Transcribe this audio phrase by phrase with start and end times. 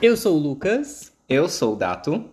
[0.00, 2.24] Eu sou o Lucas Eu sou o Dato.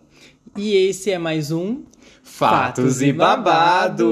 [0.56, 1.82] e esse é mais um
[2.22, 4.06] Fatos e babados.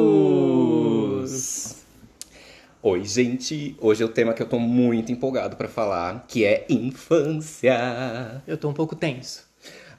[2.83, 3.77] Oi, gente.
[3.81, 8.43] Hoje é o tema que eu tô muito empolgado pra falar, que é infância.
[8.47, 9.43] Eu tô um pouco tenso.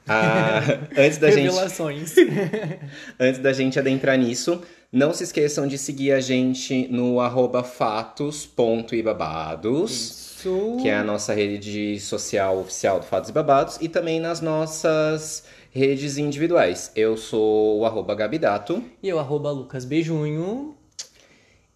[0.08, 0.60] Ah,
[0.96, 2.14] antes da gente, Revelações.
[3.20, 4.60] antes da gente adentrar nisso,
[4.90, 9.90] não se esqueçam de seguir a gente no arroba fatos.ibabados.
[9.90, 10.25] Isso.
[10.80, 15.44] Que é a nossa rede social oficial do Fatos e Babados, e também nas nossas
[15.72, 16.90] redes individuais.
[16.96, 20.74] Eu sou o arroba Gabidato, E eu, arroba Lucas Bejunho.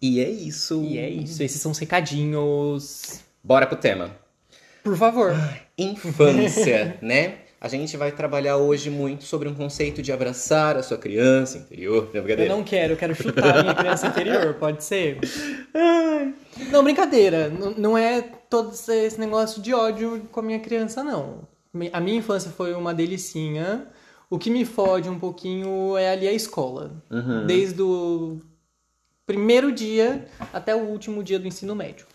[0.01, 0.83] e é isso.
[0.83, 1.41] E é isso.
[1.43, 3.19] Esses são os recadinhos.
[3.43, 4.11] Bora pro tema.
[4.83, 5.35] Por favor.
[5.77, 7.39] Infância, né?
[7.63, 12.05] A gente vai trabalhar hoje muito sobre um conceito de abraçar a sua criança interior.
[12.11, 12.55] Não, Eu brincadeira.
[12.55, 15.19] não quero, eu quero chutar a minha criança interior, pode ser?
[16.71, 17.49] Não, brincadeira.
[17.77, 21.47] Não é todo esse negócio de ódio com a minha criança, não.
[21.93, 23.85] A minha infância foi uma delicinha.
[24.27, 27.03] O que me fode um pouquinho é ali a escola.
[27.11, 27.45] Uhum.
[27.45, 28.39] Desde o
[29.27, 32.07] primeiro dia até o último dia do ensino médio.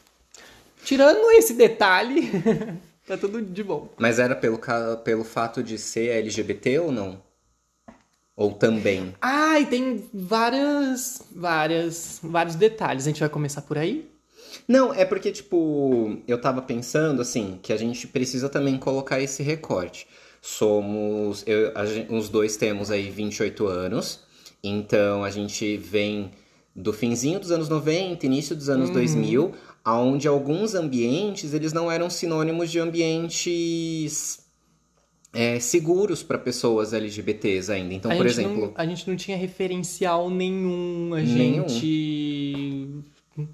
[0.83, 2.31] Tirando esse detalhe,
[3.07, 3.89] tá tudo de bom.
[3.99, 4.59] Mas era pelo,
[5.05, 7.23] pelo fato de ser LGBT ou não?
[8.37, 9.15] Ou também?
[9.21, 13.05] Ah, e tem várias, várias, vários detalhes.
[13.07, 14.11] A gente vai começar por aí?
[14.69, 19.43] Não, é porque, tipo, eu tava pensando, assim, que a gente precisa também colocar esse
[19.43, 20.07] recorte.
[20.43, 21.45] Somos.
[21.47, 21.73] eu-
[22.15, 24.21] os dois temos aí 28 anos,
[24.63, 26.31] então a gente vem
[26.75, 29.53] do finzinho dos anos 90, início dos anos 2000,
[29.95, 34.45] onde alguns ambientes eles não eram sinônimos de ambientes
[35.33, 37.95] é, seguros para pessoas LGBTs ainda.
[37.95, 38.67] Então, a por gente exemplo.
[38.67, 41.69] Não, a gente não tinha referencial nenhum, a Nenhum.
[41.69, 43.05] gente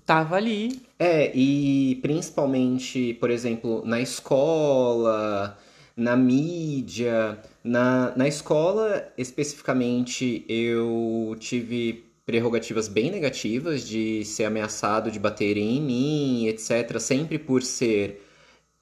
[0.06, 0.80] tava ali.
[0.98, 5.58] É, e principalmente, por exemplo, na escola,
[5.96, 7.38] na mídia.
[7.64, 15.82] Na, na escola, especificamente, eu tive prerrogativas bem negativas de ser ameaçado de baterem em
[15.82, 18.22] mim, etc., sempre por ser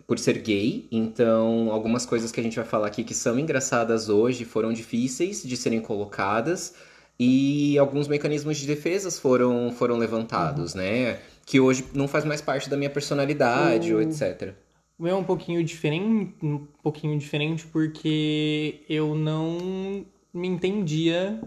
[0.07, 0.87] por ser gay.
[0.91, 5.43] Então, algumas coisas que a gente vai falar aqui que são engraçadas hoje foram difíceis
[5.43, 6.75] de serem colocadas
[7.19, 11.19] e alguns mecanismos de defesas foram foram levantados, né?
[11.45, 14.55] Que hoje não faz mais parte da minha personalidade, O- ou etc.
[14.99, 21.41] O meu é um pouquinho diferente, um pouquinho diferente porque eu não me entendia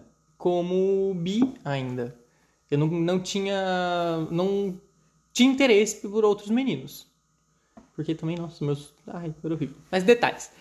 [0.44, 2.14] como bi ainda.
[2.70, 4.78] Eu não, não tinha não
[5.32, 7.08] tinha interesse por outros meninos.
[7.96, 8.92] Porque também, nossa, meus.
[9.08, 9.78] Ai, era horrível.
[9.90, 10.52] Mas detalhes.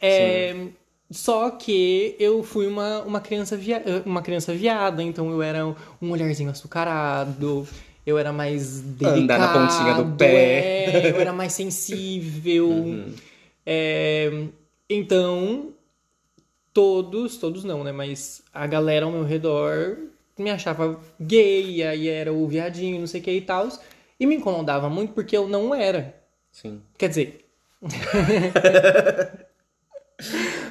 [0.00, 0.68] É,
[1.10, 6.10] só que eu fui uma, uma, criança via, uma criança viada, então eu era um
[6.12, 7.66] olharzinho açucarado,
[8.06, 9.20] eu era mais delicado.
[9.20, 10.84] Andar na pontinha do pé.
[10.84, 12.68] é, eu era mais sensível.
[12.70, 13.14] Uhum.
[13.66, 14.46] É,
[14.88, 15.72] então,
[16.74, 17.92] todos, todos não, né?
[17.92, 19.96] Mas a galera ao meu redor
[20.38, 23.68] me achava gay, aí era o viadinho, não sei o que e tal.
[24.20, 26.14] E me incomodava muito porque eu não era.
[26.52, 26.82] Sim.
[26.98, 27.44] Quer dizer.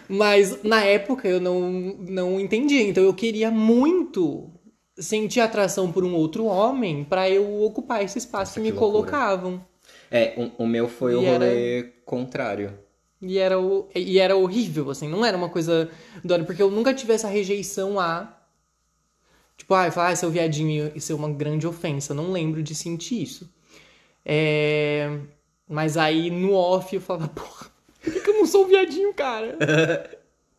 [0.08, 1.62] Mas na época eu não,
[2.00, 2.82] não entendia.
[2.82, 4.50] Então eu queria muito
[4.98, 8.78] sentir atração por um outro homem pra eu ocupar esse espaço Nossa, que me que
[8.80, 9.12] loucura.
[9.12, 9.66] colocavam.
[10.12, 12.78] É, o, o meu foi o E era- rolê contrário.
[13.24, 15.90] E era, o- e era horrível, assim, não era uma coisa
[16.46, 18.34] porque eu nunca tive essa rejeição a.
[19.58, 22.12] Tipo, ah, falar, ah, seu viadinho, isso é uma grande ofensa.
[22.14, 23.50] Eu não lembro de sentir isso.
[24.26, 25.20] É,
[25.68, 27.72] Mas aí no off eu falava, porra,
[28.04, 29.58] por que, que eu não sou um viadinho, cara?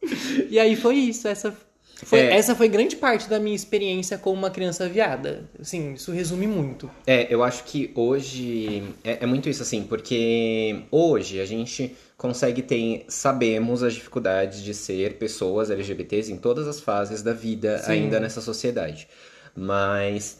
[0.50, 1.56] e aí foi isso, essa
[2.04, 2.34] foi, É.
[2.37, 5.48] essa foi grande parte da minha experiência como uma criança viada.
[5.59, 6.91] Assim, isso resume muito.
[7.06, 12.62] É, eu acho que hoje é, é muito isso assim, porque hoje a gente consegue
[12.62, 17.92] ter, sabemos as dificuldades de ser pessoas LGBTs em todas as fases da vida Sim.
[17.92, 19.09] ainda nessa sociedade.
[19.56, 20.38] Mas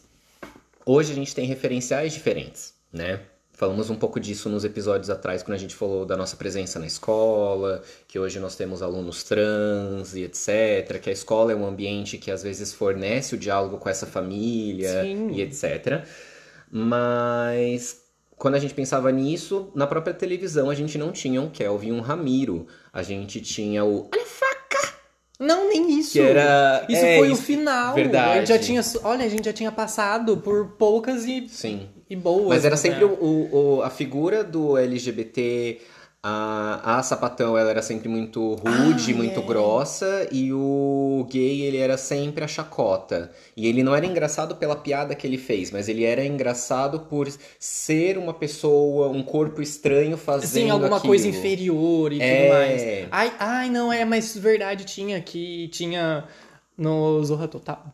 [0.87, 3.21] hoje a gente tem referenciais diferentes, né?
[3.57, 6.87] Falamos um pouco disso nos episódios atrás, quando a gente falou da nossa presença na
[6.87, 11.01] escola, que hoje nós temos alunos trans e etc.
[11.01, 15.03] Que a escola é um ambiente que às vezes fornece o diálogo com essa família
[15.03, 15.31] Sim.
[15.31, 16.05] e etc.
[16.69, 18.03] Mas
[18.37, 21.93] quando a gente pensava nisso, na própria televisão a gente não tinha um Kelvin e
[21.93, 22.67] um Ramiro.
[22.93, 24.09] A gente tinha o.
[24.13, 24.95] Olha a faca!
[25.39, 26.13] Não, nem isso.
[26.13, 26.85] Que era.
[26.89, 27.95] Isso é, foi o final.
[27.95, 28.49] verdade.
[28.49, 31.89] Já tinha, olha, a gente já tinha passado por poucas e, Sim.
[32.09, 32.49] E boas.
[32.49, 32.81] Mas era né?
[32.81, 35.81] sempre o, o- a figura do LGBT,
[36.27, 39.43] A, a sapatão, ela era sempre muito rude, Ah, muito é.
[39.43, 43.31] grossa, e o gay, ele era sempre a chacota.
[43.55, 47.29] E ele não era engraçado pela piada que ele fez, mas ele era engraçado por
[47.59, 51.11] ser uma pessoa, um corpo estranho fazendo Sim, alguma aquilo.
[51.11, 52.37] coisa inferior e É.
[52.37, 52.83] tudo mais.
[53.11, 56.25] Ai, ai, não, é, mas verdade, tinha que tinha
[56.77, 57.85] no Zorra Total.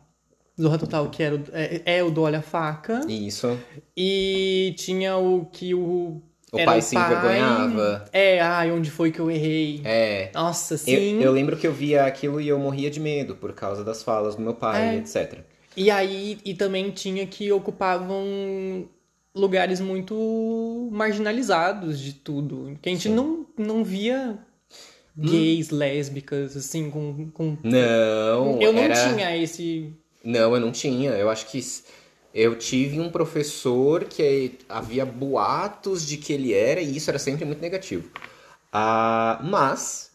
[0.61, 3.01] Zorra Total, que era o, é, é o do Olha Faca.
[3.07, 3.57] Isso.
[3.95, 6.21] E tinha o que o.
[6.53, 8.05] O era pai se envergonhava.
[8.11, 9.81] É, ai, onde foi que eu errei?
[9.85, 10.31] É.
[10.33, 11.21] Nossa, Eu, sim.
[11.21, 14.35] eu lembro que eu via aquilo e eu morria de medo por causa das falas
[14.35, 14.97] do meu pai, É.
[14.97, 15.39] etc.
[15.77, 18.85] E aí, e também tinha que ocupavam
[19.33, 22.77] lugares muito marginalizados de tudo.
[22.81, 23.15] Que a gente Sim.
[23.15, 24.37] não, não via
[25.17, 27.29] gays, lésbicas, assim, com.
[27.31, 27.57] com...
[27.63, 28.93] Não, eu não era...
[28.93, 29.93] tinha esse.
[30.23, 31.11] Não, eu não tinha.
[31.11, 31.59] Eu acho que
[32.33, 37.43] eu tive um professor que havia boatos de que ele era, e isso era sempre
[37.45, 38.09] muito negativo.
[38.71, 40.11] Ah, mas,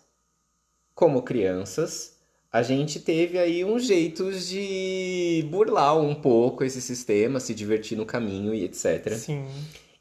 [0.94, 2.16] como crianças,
[2.50, 8.06] a gente teve aí uns jeitos de burlar um pouco esse sistema, se divertir no
[8.06, 9.12] caminho e etc.
[9.12, 9.46] Sim.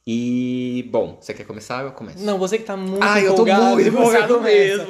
[0.08, 1.84] E, bom, você quer começar?
[1.84, 2.24] Eu começo.
[2.24, 4.88] Não, você que tá muito Ah, eu tô empolgado, muito empolgado mesmo.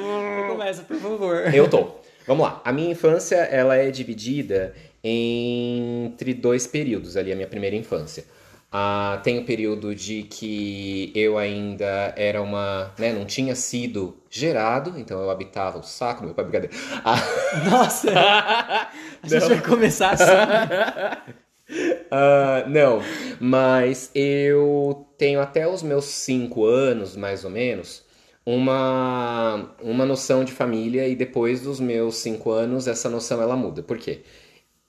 [0.48, 1.54] Começa, por favor.
[1.54, 1.88] Eu tô.
[2.26, 2.60] Vamos lá.
[2.64, 4.74] A minha infância, ela é dividida
[5.08, 8.24] entre dois períodos ali, a minha primeira infância.
[8.72, 14.98] Ah, tem o período de que eu ainda era uma, né, não tinha sido gerado,
[14.98, 16.74] então eu habitava o saco do meu pai, brincadeira.
[17.04, 17.16] Ah,
[17.70, 18.10] Nossa!
[18.12, 18.90] A
[19.28, 20.24] gente vai começar assim.
[22.10, 23.00] ah, não,
[23.40, 28.04] mas eu tenho até os meus cinco anos, mais ou menos,
[28.44, 33.82] uma, uma noção de família e depois dos meus cinco anos essa noção ela muda.
[33.82, 34.22] Por quê?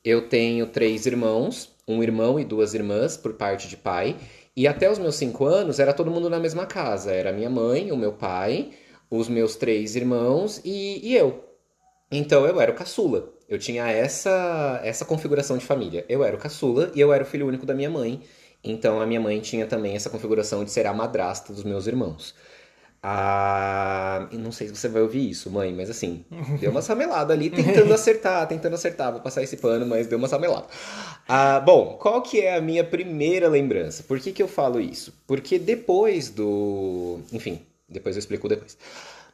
[0.07, 4.15] Eu tenho três irmãos, um irmão e duas irmãs por parte de pai,
[4.55, 7.11] e até os meus cinco anos era todo mundo na mesma casa.
[7.11, 8.69] Era minha mãe, o meu pai,
[9.11, 11.43] os meus três irmãos e, e eu.
[12.09, 13.33] Então eu era o caçula.
[13.49, 16.05] Eu tinha essa essa configuração de família.
[16.07, 18.21] Eu era o caçula e eu era o filho único da minha mãe.
[18.63, 22.33] Então a minha mãe tinha também essa configuração de ser a madrasta dos meus irmãos.
[23.01, 26.25] Ah, não sei se você vai ouvir isso, mãe, mas assim,
[26.59, 29.11] deu uma samelada ali, tentando acertar, tentando acertar.
[29.11, 30.67] Vou passar esse pano, mas deu uma samelada.
[31.27, 34.03] Ah, bom, qual que é a minha primeira lembrança?
[34.03, 35.13] Por que, que eu falo isso?
[35.27, 37.19] Porque depois do.
[37.31, 38.77] Enfim, depois eu explico depois.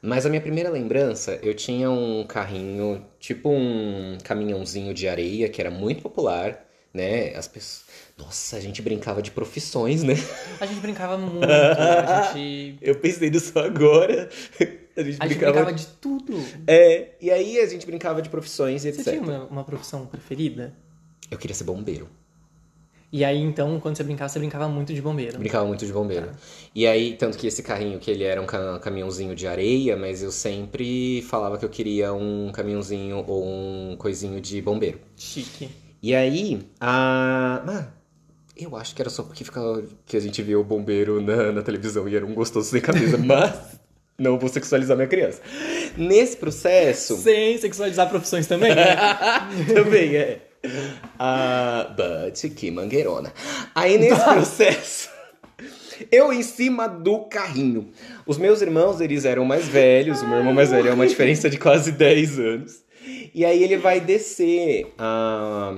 [0.01, 5.61] Mas a minha primeira lembrança, eu tinha um carrinho, tipo um caminhãozinho de areia, que
[5.61, 7.35] era muito popular, né?
[7.35, 7.83] As pessoas.
[8.17, 10.13] Nossa, a gente brincava de profissões, né?
[10.59, 11.43] A gente brincava muito.
[11.49, 14.29] A gente, Eu pensei nisso agora.
[14.95, 15.51] A gente a gente brincava.
[15.53, 16.37] brincava de tudo.
[16.67, 19.13] É, e aí a gente brincava de profissões e Você etc.
[19.15, 20.71] tinha uma, uma profissão preferida?
[21.31, 22.07] Eu queria ser bombeiro.
[23.11, 25.39] E aí, então, quando você brincava, você brincava muito de bombeiro.
[25.39, 26.29] Brincava muito de bombeiro.
[26.75, 30.21] E aí, tanto que esse carrinho, que ele era um ca- caminhãozinho de areia, mas
[30.21, 34.99] eu sempre falava que eu queria um caminhãozinho ou um coisinho de bombeiro.
[35.15, 35.71] Chique.
[36.03, 37.63] E aí, a.
[37.65, 37.87] Ah,
[38.57, 41.61] eu acho que era só porque ficava que a gente via o bombeiro na, na
[41.61, 43.79] televisão e era um gostoso sem camisa, mas
[44.19, 45.41] não vou sexualizar minha criança.
[45.95, 47.15] Nesse processo.
[47.15, 48.97] Sem sexualizar profissões também, né?
[49.73, 50.41] Também é.
[51.17, 53.31] Ah, but que mangueirona.
[53.73, 55.09] Aí nesse processo,
[56.11, 57.91] eu em cima do carrinho.
[58.25, 60.21] Os meus irmãos, eles eram mais velhos.
[60.21, 62.82] O meu irmão mais velho é uma diferença de quase 10 anos.
[63.33, 65.73] E aí ele vai descer ah,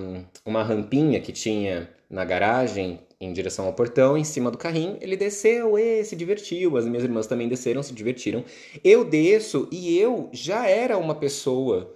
[0.45, 4.98] uma rampinha que tinha na garagem em direção ao portão, em cima do carrinho.
[5.01, 6.77] Ele desceu e se divertiu.
[6.77, 8.44] As minhas irmãs também desceram, se divertiram.
[8.83, 11.96] Eu desço e eu já era uma pessoa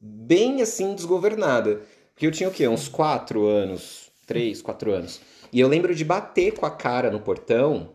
[0.00, 1.80] bem assim desgovernada.
[2.14, 2.66] Porque eu tinha o quê?
[2.66, 5.20] Uns 4 anos, 3, 4 anos.
[5.52, 7.90] E eu lembro de bater com a cara no portão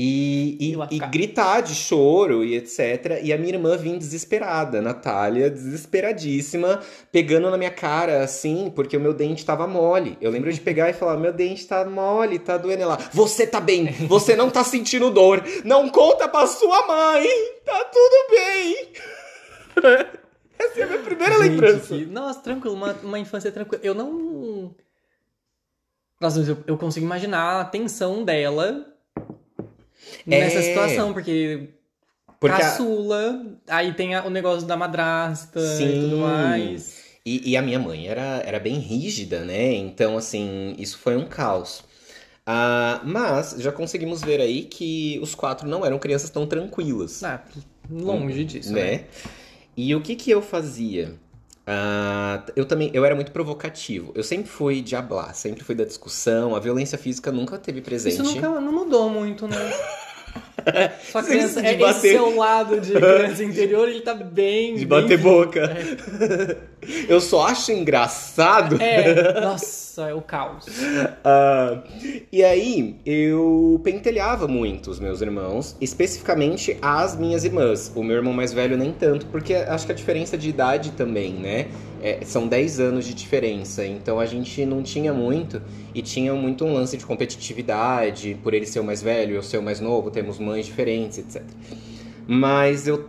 [0.00, 3.18] e, e, E gritar de choro e etc.
[3.20, 9.00] E a minha irmã vinha desesperada, Natália, desesperadíssima, pegando na minha cara assim, porque o
[9.00, 10.16] meu dente tava mole.
[10.20, 12.82] Eu lembro de pegar e falar: meu dente tá mole, tá doendo.
[12.82, 17.26] Ela, você tá bem, você não tá sentindo dor, não conta pra sua mãe,
[17.64, 18.92] tá tudo bem.
[20.60, 21.96] Essa é a minha primeira Gente, lembrança.
[21.96, 23.80] que- Nossa, tranquilo, uma, uma infância tranquila.
[23.84, 24.74] Eu não.
[26.20, 28.86] Nossa, mas eu, eu consigo imaginar a tensão dela
[30.26, 30.62] nessa É.
[30.62, 31.70] situação, porque,
[32.40, 36.00] Porque a- caçula, aí tem a- o negócio da madrasta e Sim.
[36.00, 37.04] tudo mais.
[37.24, 39.72] E, e a minha mãe era, era bem rígida, né?
[39.74, 41.84] Então, assim, isso foi um caos.
[42.46, 47.42] Ah, mas já conseguimos ver aí que os quatro não eram crianças tão tranquilas, Ah,
[47.90, 48.98] longe disso, né?
[48.98, 49.04] né?
[49.76, 51.14] E o que que eu fazia?
[51.70, 54.10] Ah, eu também, eu era muito provocativo.
[54.14, 56.56] Eu sempre fui de hablar, sempre fui da discussão.
[56.56, 58.14] A violência física nunca teve presente.
[58.14, 59.56] Isso nunca não mudou muito, né?
[61.10, 61.90] Sua criança, de bater...
[61.90, 64.74] esse seu lado de criança interior, ele tá bem...
[64.74, 65.60] De bem bater boca.
[65.60, 66.56] É.
[67.08, 68.80] Eu só acho engraçado...
[68.80, 70.66] É, nossa, é o caos.
[70.66, 71.82] Uh,
[72.32, 77.92] e aí, eu pentelhava muito os meus irmãos, especificamente as minhas irmãs.
[77.94, 81.32] O meu irmão mais velho nem tanto, porque acho que a diferença de idade também,
[81.32, 81.66] né?
[82.02, 85.62] É, são 10 anos de diferença, então a gente não tinha muito
[85.94, 89.58] e tinha muito um lance de competitividade, por ele ser o mais velho, eu ser
[89.58, 91.42] o mais novo, temos mães diferentes, etc.
[92.26, 93.08] Mas eu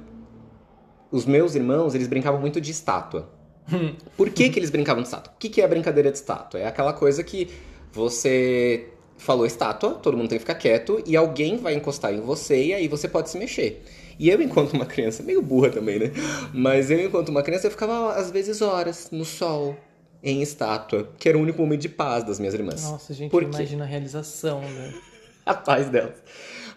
[1.12, 3.30] os meus irmãos, eles brincavam muito de estátua.
[4.16, 5.34] Por que, que eles brincavam de estátua?
[5.36, 6.60] O que, que é a brincadeira de estátua?
[6.60, 7.50] É aquela coisa que
[7.92, 12.68] você falou estátua, todo mundo tem que ficar quieto e alguém vai encostar em você
[12.68, 13.84] e aí você pode se mexer.
[14.20, 16.12] E eu, enquanto uma criança, meio burra também, né?
[16.54, 19.78] Mas eu, enquanto uma criança, eu ficava às vezes horas no sol,
[20.22, 22.84] em estátua, que era o único momento de paz das minhas irmãs.
[22.84, 24.94] Nossa, gente, Por imagina a realização, né?
[25.46, 26.22] a paz delas.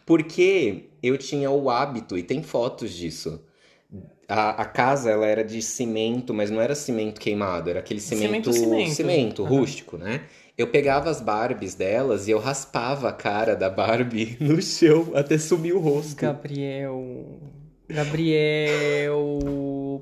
[0.06, 3.40] Porque eu tinha o hábito, e tem fotos disso.
[4.28, 8.52] A, a, casa ela era de cimento, mas não era cimento queimado, era aquele cimento,
[8.52, 8.94] cimento, cimento.
[8.94, 9.48] cimento uhum.
[9.48, 10.22] rústico, né?
[10.56, 15.38] Eu pegava as Barbies delas e eu raspava a cara da Barbie no chão até
[15.38, 16.20] sumir o rosto.
[16.20, 17.40] Gabriel.
[17.88, 19.38] Gabriel.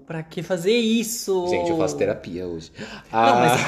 [0.06, 1.46] Pra que fazer isso?
[1.48, 2.72] Gente, eu faço terapia hoje.
[3.12, 3.26] Ah...
[3.26, 3.60] Não, mas...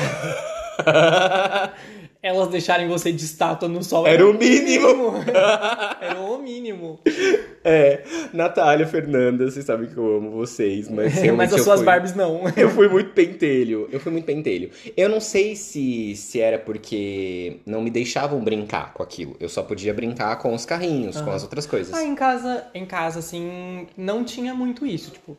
[2.22, 4.06] elas deixarem você de estátua no sol.
[4.06, 5.12] Era, era o mínimo.
[5.12, 5.24] mínimo.
[6.00, 7.00] era o mínimo.
[7.64, 12.14] É, Natália, Fernanda, vocês sabem que eu amo vocês, mas Mas as suas fui, Barbies
[12.14, 12.42] não.
[12.56, 14.70] eu fui muito pentelho, eu fui muito pentelho.
[14.96, 19.36] Eu não sei se, se era porque não me deixavam brincar com aquilo.
[19.40, 21.92] Eu só podia brincar com os carrinhos, com as outras coisas.
[21.92, 25.36] Ah, em casa, em casa, assim, não tinha muito isso, tipo...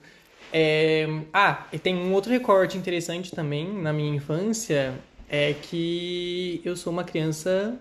[0.56, 1.08] É...
[1.34, 4.94] Ah, e tem um outro recorte interessante também na minha infância,
[5.36, 7.75] é que eu sou uma criança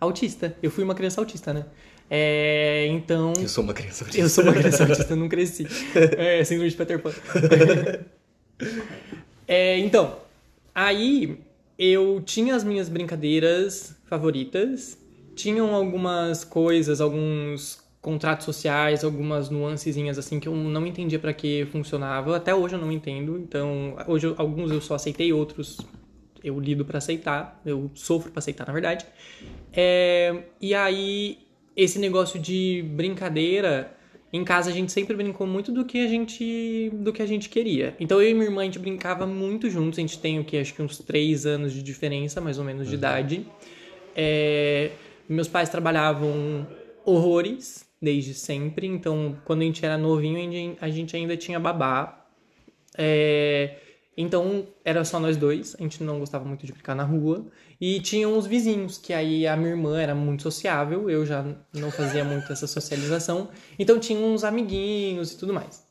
[0.00, 0.56] autista.
[0.62, 1.66] Eu fui uma criança autista, né?
[2.08, 3.34] É, então.
[3.38, 4.22] Eu sou uma criança autista.
[4.22, 5.66] Eu sou uma criança autista, não cresci.
[6.16, 7.12] É, síndrome de Peter Pan.
[9.46, 10.16] é, então,
[10.74, 11.38] aí
[11.78, 14.96] eu tinha as minhas brincadeiras favoritas,
[15.34, 21.66] tinham algumas coisas, alguns contratos sociais, algumas nuancezinhas assim que eu não entendia para que
[21.70, 22.34] funcionava.
[22.34, 23.38] Até hoje eu não entendo.
[23.38, 25.76] Então, hoje alguns eu só aceitei, outros
[26.42, 29.04] eu lido para aceitar, eu sofro para aceitar, na verdade.
[29.72, 31.38] É, e aí,
[31.76, 33.96] esse negócio de brincadeira,
[34.32, 37.48] em casa a gente sempre brincou muito do que a gente do que a gente
[37.48, 37.94] queria.
[38.00, 40.56] Então eu e minha irmã a gente brincava muito juntos, a gente tem o que
[40.56, 42.98] acho que uns três anos de diferença, mais ou menos, de uhum.
[42.98, 43.46] idade.
[44.14, 44.90] É,
[45.28, 46.66] meus pais trabalhavam
[47.04, 52.26] horrores desde sempre, então quando a gente era novinho a gente ainda tinha babá.
[52.98, 53.76] É,
[54.16, 57.46] então era só nós dois, a gente não gostava muito de brincar na rua.
[57.80, 61.44] E tinha uns vizinhos, que aí a minha irmã era muito sociável, eu já
[61.74, 63.50] não fazia muito essa socialização.
[63.78, 65.86] Então tinha uns amiguinhos e tudo mais.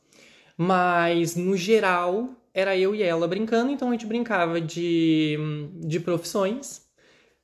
[0.56, 5.38] Mas no geral era eu e ela brincando, então a gente brincava de,
[5.74, 6.86] de profissões.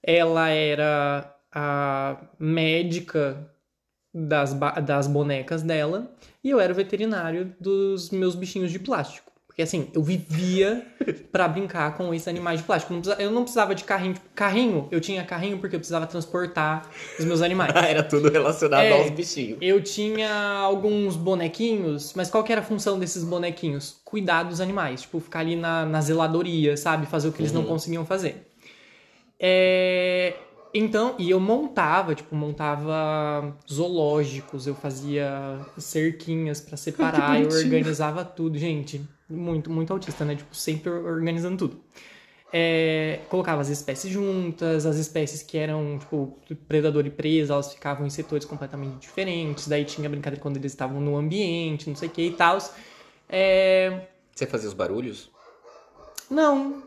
[0.02, 3.48] Ela era a médica
[4.12, 9.31] das, das bonecas dela e eu era o veterinário dos meus bichinhos de plástico.
[9.52, 10.82] Porque assim, eu vivia
[11.30, 12.94] para brincar com esses animais de plástico.
[13.18, 14.14] Eu não precisava de carrinho.
[14.14, 17.70] Tipo, carrinho, eu tinha carrinho porque eu precisava transportar os meus animais.
[17.76, 19.58] era tudo relacionado é, aos bichinhos.
[19.60, 24.00] Eu tinha alguns bonequinhos, mas qual que era a função desses bonequinhos?
[24.06, 25.02] Cuidar dos animais.
[25.02, 27.04] Tipo, ficar ali na, na zeladoria, sabe?
[27.04, 27.60] Fazer o que eles uhum.
[27.60, 28.48] não conseguiam fazer.
[29.38, 30.34] É...
[30.74, 38.56] Então, e eu montava, tipo, montava zoológicos, eu fazia cerquinhas para separar, eu organizava tudo,
[38.56, 40.36] gente muito, muito autista, né?
[40.36, 41.80] Tipo, sempre organizando tudo.
[42.54, 46.38] É, colocava as espécies juntas, as espécies que eram, tipo,
[46.68, 51.00] predador e presa, elas ficavam em setores completamente diferentes, daí tinha brincadeira quando eles estavam
[51.00, 52.58] no ambiente, não sei o que e tal.
[53.28, 54.06] É...
[54.34, 55.30] Você fazia os barulhos?
[56.30, 56.82] Não,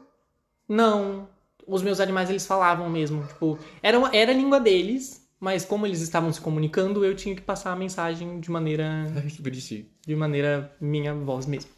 [0.69, 1.27] não.
[1.67, 5.85] Os meus animais, eles falavam mesmo, tipo, era, uma, era a língua deles, mas como
[5.85, 9.05] eles estavam se comunicando, eu tinha que passar a mensagem de maneira...
[10.05, 11.71] de maneira minha voz mesmo.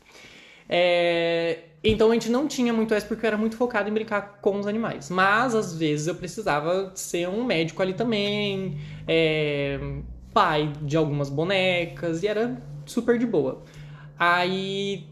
[0.70, 4.40] É, então a gente não tinha muito essa porque eu era muito focado em brincar
[4.42, 5.10] com os animais.
[5.10, 8.78] Mas às vezes eu precisava ser um médico ali também,
[9.08, 9.80] é,
[10.34, 13.64] pai de algumas bonecas, e era super de boa.
[14.20, 15.08] Aí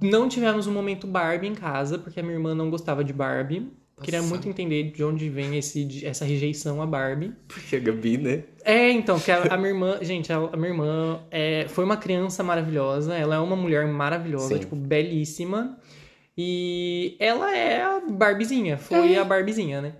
[0.00, 3.70] não tivemos um momento Barbie em casa, porque a minha irmã não gostava de Barbie.
[4.02, 7.32] Queria muito entender de onde vem esse, essa rejeição a Barbie.
[7.46, 8.44] Porque a Gabi, né?
[8.64, 11.96] É, então, que a, a minha irmã, gente, a, a minha irmã é, foi uma
[11.96, 14.60] criança maravilhosa, ela é uma mulher maravilhosa, Sim.
[14.60, 15.78] tipo, belíssima.
[16.36, 19.18] E ela é a Barbizinha, foi é.
[19.18, 19.94] a Barbizinha, né?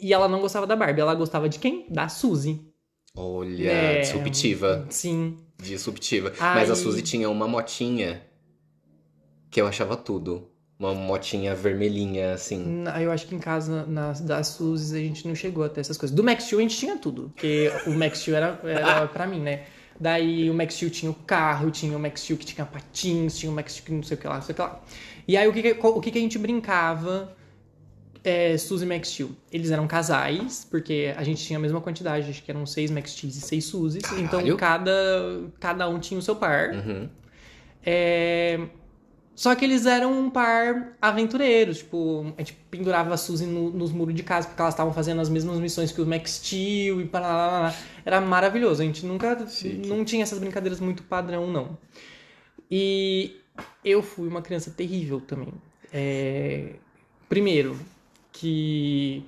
[0.00, 1.86] E ela não gostava da Barbie, ela gostava de quem?
[1.88, 2.60] Da Suzy.
[3.14, 4.86] Olha, É, disruptiva.
[4.90, 5.36] Sim.
[5.62, 6.32] Disruptiva.
[6.40, 6.56] Ai.
[6.56, 8.22] Mas a Suzy tinha uma motinha
[9.50, 10.51] que eu achava tudo.
[10.82, 12.58] Uma motinha vermelhinha, assim.
[12.82, 15.96] Na- Eu acho que em casa, nas, das Suzes, a gente não chegou até essas
[15.96, 16.14] coisas.
[16.14, 17.30] Do Max Steel a gente tinha tudo.
[17.34, 19.62] Porque o Max Steel era, era pra mim, né?
[20.00, 23.52] Daí o Max Steel tinha o carro, tinha o Max Steel que tinha patins, tinha
[23.52, 24.80] o Max Steel que não sei o que lá, não sei o que lá.
[25.28, 27.36] E aí o que, que- o que, que a gente brincava
[28.24, 29.30] é, Suzy e Max Steel?
[29.52, 33.12] Eles eram casais, porque a gente tinha a mesma quantidade, acho que eram seis Max
[33.12, 34.02] Steels e seis Suzys.
[34.18, 36.70] Então cada, cada um tinha o seu par.
[36.70, 37.08] Uhum.
[37.84, 38.58] É,
[39.34, 43.90] Só que eles eram um par aventureiros, tipo, a gente pendurava a Suzy no- nos
[43.90, 47.06] muros de casa porque elas estavam fazendo as mesmas missões que o Max Steel e
[47.06, 47.74] para lá, lá, lá.
[48.04, 49.88] Era maravilhoso, a gente nunca Chique.
[49.88, 51.78] não tinha essas brincadeiras muito padrão, não.
[52.70, 53.36] E
[53.84, 55.52] eu fui uma criança terrível também.
[55.92, 56.74] É,
[57.28, 57.78] Primeiro,
[58.32, 59.24] que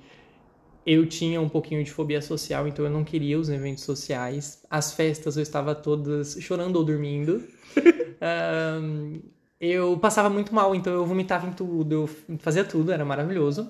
[0.85, 4.63] eu tinha um pouquinho de fobia social, então eu não queria os eventos sociais.
[4.69, 7.43] As festas eu estava todas chorando ou dormindo.
[8.21, 9.19] Ahn,
[9.59, 12.09] eu passava muito mal, então eu vomitava em tudo, eu
[12.39, 13.69] fazia tudo, era maravilhoso.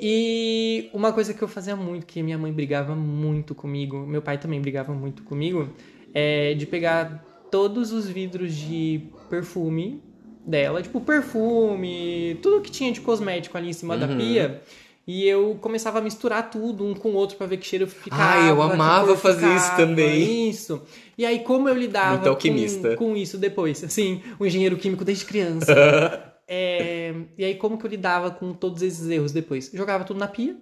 [0.00, 4.38] E uma coisa que eu fazia muito, que minha mãe brigava muito comigo, meu pai
[4.38, 5.68] também brigava muito comigo,
[6.12, 10.02] é de pegar todos os vidros de perfume
[10.44, 14.16] dela, tipo perfume, tudo que tinha de cosmético ali em cima da Uhum.
[14.16, 14.60] pia.
[15.06, 18.22] E eu começava a misturar tudo um com o outro pra ver que cheiro ficava.
[18.22, 20.48] Ai, eu que amava fazer isso ficava, também.
[20.48, 20.82] Isso.
[21.18, 23.82] E aí, como eu lidava com, com isso depois?
[23.84, 26.28] Assim, um engenheiro químico desde criança.
[26.54, 29.70] É, e aí, como que eu lidava com todos esses erros depois?
[29.72, 30.54] Jogava tudo na pia,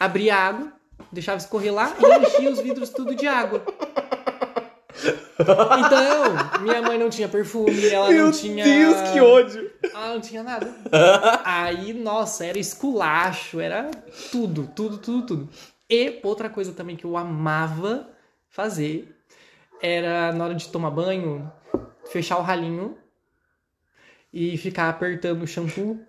[0.00, 0.72] abria água,
[1.12, 3.62] deixava escorrer lá e enchia os vidros tudo de água.
[5.38, 8.64] Então, minha mãe não tinha perfume, ela não tinha.
[9.20, 9.70] ódio!
[9.82, 10.72] Ela não tinha nada.
[11.44, 13.90] Aí, nossa, era esculacho, era
[14.30, 15.48] tudo, tudo, tudo, tudo.
[15.90, 18.08] E outra coisa também que eu amava
[18.48, 19.14] fazer
[19.82, 21.50] era na hora de tomar banho,
[22.10, 22.96] fechar o ralinho
[24.32, 26.00] e ficar apertando o shampoo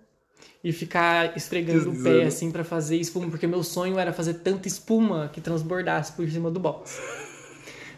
[0.62, 4.66] e ficar esfregando o pé assim pra fazer espuma, porque meu sonho era fazer tanta
[4.66, 7.00] espuma que transbordasse por cima do box.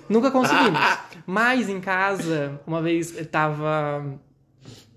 [0.08, 0.78] Nunca conseguimos.
[1.26, 4.18] Mas em casa, uma vez eu tava.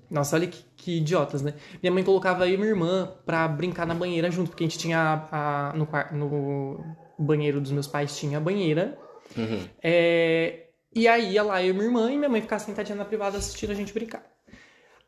[0.09, 1.53] Nossa, olha que, que idiotas, né?
[1.81, 4.77] Minha mãe colocava eu e minha irmã pra brincar na banheira junto, porque a gente
[4.79, 8.97] tinha a, a- no, no banheiro dos meus pais tinha a banheira.
[9.37, 9.67] Uhum.
[9.81, 13.05] É, e aí ia lá eu e minha irmã e minha mãe ficava sentadinha na
[13.05, 14.23] privada assistindo a gente brincar.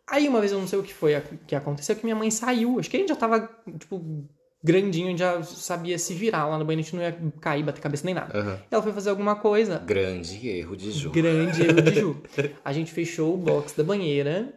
[0.08, 2.80] Aí uma vez eu não sei o que foi que aconteceu, que minha mãe saiu.
[2.80, 4.26] Acho que a gente já tava, tipo,
[4.63, 7.63] grandinho, a gente já sabia se virar lá no banheiro, a gente não ia cair,
[7.63, 8.38] bater cabeça nem nada.
[8.38, 8.60] Aham.
[8.71, 11.12] Ela foi fazer alguma coisa, Grande erro de Ju.
[11.12, 12.17] Grande erro de Ju.
[12.63, 14.54] A gente fechou o box da banheira,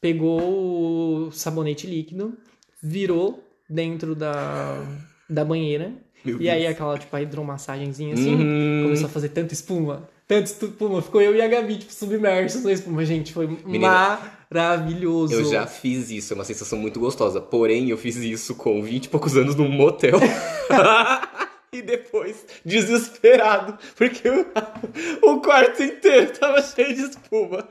[0.00, 2.36] pegou o sabonete líquido,
[2.82, 4.84] virou dentro da,
[5.28, 5.92] da banheira.
[6.24, 6.72] Meu e aí Deus.
[6.72, 8.82] aquela, tipo, a hidromassagenzinha assim, Uhum.
[8.84, 10.08] começou a fazer tanta espuma.
[10.26, 11.00] Tanta espuma.
[11.00, 13.04] Ficou eu e a Gabi, tipo, submersos na espuma.
[13.04, 14.18] Gente, foi Menina,
[14.50, 15.32] maravilhoso.
[15.32, 17.40] Eu já fiz isso, é uma sensação muito gostosa.
[17.40, 20.18] Porém, eu fiz isso com 20 e poucos anos num motel.
[21.72, 24.28] e depois, desesperado, porque
[25.22, 27.68] o quarto inteiro tava cheio de espuma.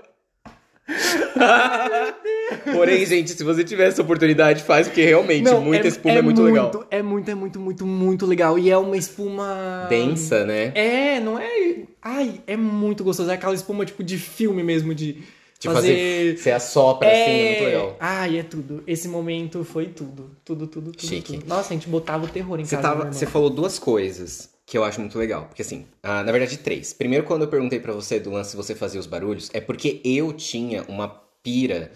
[2.73, 6.41] Porém, gente, se você tiver essa oportunidade, faz, porque realmente Não, muita espuma é, muito,
[6.41, 6.85] legal.
[6.91, 8.59] É muito, é muito, muito, muito legal.
[8.59, 9.87] E é uma espuma...
[9.89, 10.71] Densa, né?
[10.75, 11.83] É, não é.
[12.01, 13.29] Ai, é muito gostoso.
[13.31, 15.23] É aquela espuma tipo de filme mesmo, de
[15.59, 16.37] De fazer.
[16.37, 17.97] Você assopra assim, é muito legal.
[17.99, 18.83] Ai, é tudo.
[18.85, 20.35] Esse momento foi tudo.
[20.45, 21.07] Tudo, tudo, tudo.
[21.07, 21.37] Chique.
[21.39, 21.47] tudo.
[21.47, 22.87] Nossa, a gente botava o terror em Você, casa.
[22.87, 25.45] tava, meu você falou duas coisas que eu acho muito legal.
[25.45, 26.93] Porque assim, ah, na verdade, três.
[26.93, 30.01] Primeiro, quando eu perguntei pra você do lance se você fazia os barulhos, é porque
[30.03, 31.07] eu tinha uma
[31.43, 31.91] pira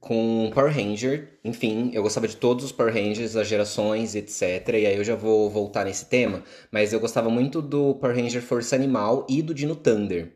[0.00, 1.38] com Power Ranger.
[1.44, 4.68] Enfim, eu gostava de todos os Power Rangers, as gerações, etc.
[4.68, 6.42] E aí eu já vou voltar nesse tema.
[6.70, 10.32] Mas eu gostava muito do Power Ranger Força Animal e do Dino Thunder.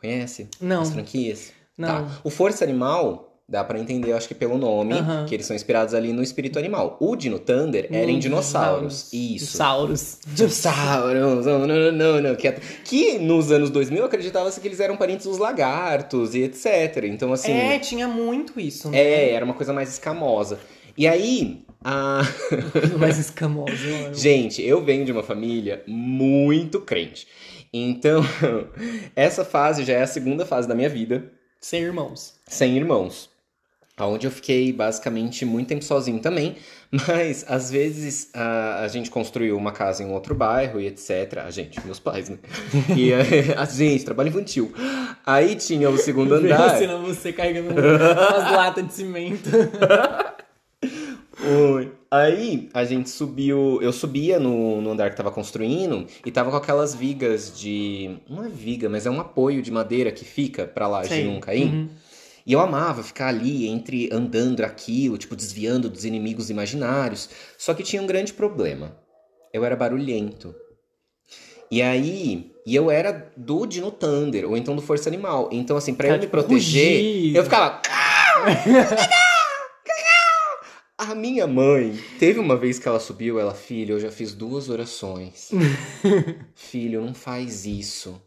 [0.00, 0.48] Conhece?
[0.60, 0.82] Não.
[0.82, 1.52] As franquias?
[1.76, 2.06] Não.
[2.06, 2.20] Tá.
[2.24, 4.94] O Força Animal, dá pra entender, acho que pelo nome,
[5.26, 6.98] que eles são inspirados ali no espírito animal.
[7.00, 9.08] O Dino Thunder era em Hum, dinossauros.
[9.12, 9.46] Isso.
[9.52, 10.18] Dinossauros.
[10.26, 12.36] Dinossauros, não, não, não, não.
[12.36, 12.52] Que,
[12.84, 17.04] que nos anos 2000 acreditava-se que eles eram parentes dos lagartos e etc.
[17.04, 17.52] Então, assim.
[17.52, 18.98] É, tinha muito isso, né?
[18.98, 20.58] É, era uma coisa mais escamosa.
[20.96, 22.20] E aí, a...
[22.98, 23.72] Mais escamoso.
[23.72, 24.12] né?
[24.12, 27.26] gente, eu venho de uma família muito crente.
[27.72, 28.22] Então,
[29.16, 31.30] essa fase já é a segunda fase da minha vida
[31.60, 32.34] Sem irmãos.
[32.46, 33.30] sem irmãos.
[34.06, 36.56] Onde eu fiquei basicamente muito tempo sozinho também,
[37.08, 41.38] mas às vezes a, a gente construiu uma casa em um outro bairro e etc.
[41.46, 42.38] A gente, meus pais, né?
[42.96, 43.18] E a,
[43.62, 44.72] a gente, trabalho infantil.
[45.24, 46.76] Aí tinha o segundo andar.
[46.76, 49.50] Você, não, você carregando umas latas de cimento.
[51.40, 51.92] Oi.
[52.10, 53.78] Aí a gente subiu.
[53.82, 58.16] Eu subia no, no andar que tava construindo e tava com aquelas vigas de.
[58.28, 61.38] Não é viga, mas é um apoio de madeira que fica pra lá de não
[61.38, 61.66] cair.
[61.66, 61.88] Uhum.
[62.48, 67.28] E eu amava ficar ali entre andando aquilo, tipo, desviando dos inimigos imaginários.
[67.58, 68.96] Só que tinha um grande problema.
[69.52, 70.54] Eu era barulhento.
[71.70, 75.50] E aí, e eu era do Dino Thunder, ou então do Força Animal.
[75.52, 77.36] Então, assim, pra eu Tá, me tipo, proteger, rugido.
[77.38, 77.82] eu ficava.
[80.96, 84.70] A minha mãe, teve uma vez que ela subiu, ela, filho, eu já fiz duas
[84.70, 85.50] orações.
[86.56, 88.20] filho, não faz isso.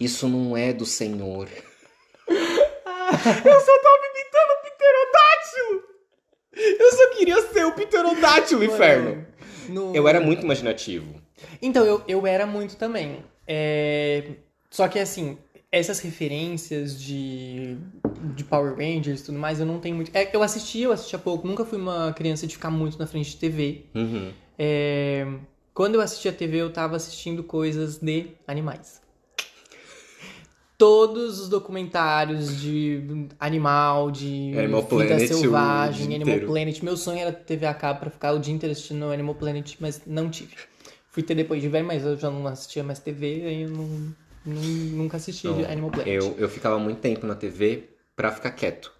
[0.00, 1.48] Isso não é do Senhor.
[3.44, 5.82] Eu só tava imitando o pterodátilo!
[6.80, 9.26] Eu só queria ser o pterodátilo, inferno!
[9.68, 11.14] No- Eu era muito imaginativo.
[11.62, 13.22] Então, eu, eu era muito também.
[13.46, 14.24] É,
[14.70, 15.38] Só que, assim,
[15.70, 17.76] essas referências de,
[18.34, 20.10] de Power Rangers e tudo mais, eu não tenho muito.
[20.14, 21.46] É, eu assistia, eu assistia pouco.
[21.46, 23.84] Nunca fui uma criança de ficar muito na frente de TV.
[23.94, 24.32] Uhum.
[24.58, 25.26] É,
[25.74, 29.00] Quando eu assistia TV, eu tava assistindo coisas de animais.
[30.78, 33.02] Todos os documentários de
[33.40, 36.46] animal, de Animal vida Planet, selvagem, Animal inteiro.
[36.46, 36.82] Planet.
[36.82, 39.74] Meu sonho era ter TV a cabo pra ficar o dia inteiro assistindo Animal Planet,
[39.80, 40.54] mas não tive.
[41.10, 44.14] Fui ter depois de velho, mas eu já não assistia mais TV, aí eu não,
[44.46, 46.14] não- nunca assisti Não, Animal Planet.
[46.14, 48.92] Eu, eu ficava muito tempo na TV pra ficar quieto.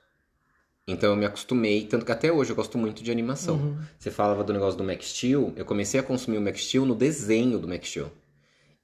[0.85, 3.55] Então eu me acostumei, tanto que até hoje eu gosto muito de animação.
[3.55, 3.79] Uhum.
[3.97, 6.95] Você falava do negócio do Max Steel, eu comecei a consumir o Max Steel no
[6.97, 8.11] desenho do Max Steel.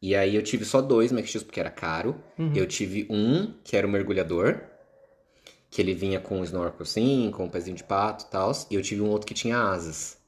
[0.07, 2.15] E aí eu tive só dois Steels porque era caro.
[2.39, 2.53] Uhum.
[2.55, 4.61] Eu tive um, que era o mergulhador,
[5.71, 8.53] que ele vinha com um snorkel assim, com um pezinho de pato e tal.
[8.71, 10.19] E eu tive um outro que tinha asas.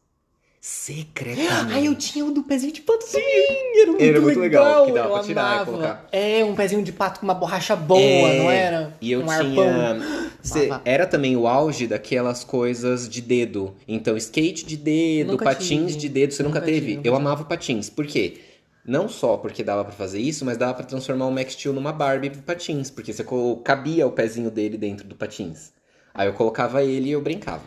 [0.59, 1.73] Secretamente.
[1.75, 4.93] Ah, eu tinha o do pezinho de pato Sim, era muito, Era muito legal, que
[4.93, 5.65] dava eu pra tirar e amava.
[5.67, 6.09] colocar.
[6.11, 8.97] É, um pezinho de pato com uma borracha boa, É, não era?
[8.99, 10.01] E eu um tinha.
[10.43, 13.75] Cê- era também o auge daquelas coisas de dedo.
[13.87, 15.99] Então, skate de dedo, Nunca patins tive.
[15.99, 16.33] de dedo.
[16.33, 16.95] Você nunca, Nunca teve?
[16.97, 17.91] tive, eu amava patins.
[17.91, 18.39] Por quê?
[18.87, 21.93] Não só porque dava pra fazer isso, mas dava pra transformar o Max Steel numa
[21.93, 22.89] Barbie patins.
[22.91, 23.25] Porque você
[23.65, 25.73] cabia o pezinho dele dentro do patins.
[26.15, 27.65] Aí eu colocava ele e eu brincava.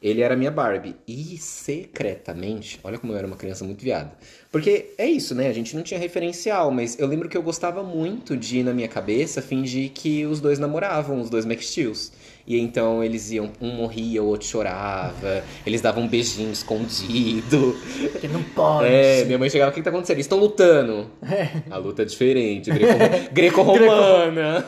[0.00, 0.94] Ele era minha Barbie.
[1.06, 4.12] E secretamente, olha como eu era uma criança muito viada.
[4.52, 5.48] Porque é isso, né?
[5.48, 8.88] A gente não tinha referencial, mas eu lembro que eu gostava muito de, na minha
[8.88, 12.12] cabeça, fingir que os dois namoravam, os dois Max Steels.
[12.50, 17.76] E então eles iam, um morria, o outro chorava, eles davam um beijinho escondido.
[18.10, 18.88] Porque não pode.
[18.88, 20.16] É, minha mãe chegava, o que que tá acontecendo?
[20.16, 21.10] Eles estão lutando.
[21.70, 22.98] A luta é diferente, greco-
[23.34, 24.64] greco-romana.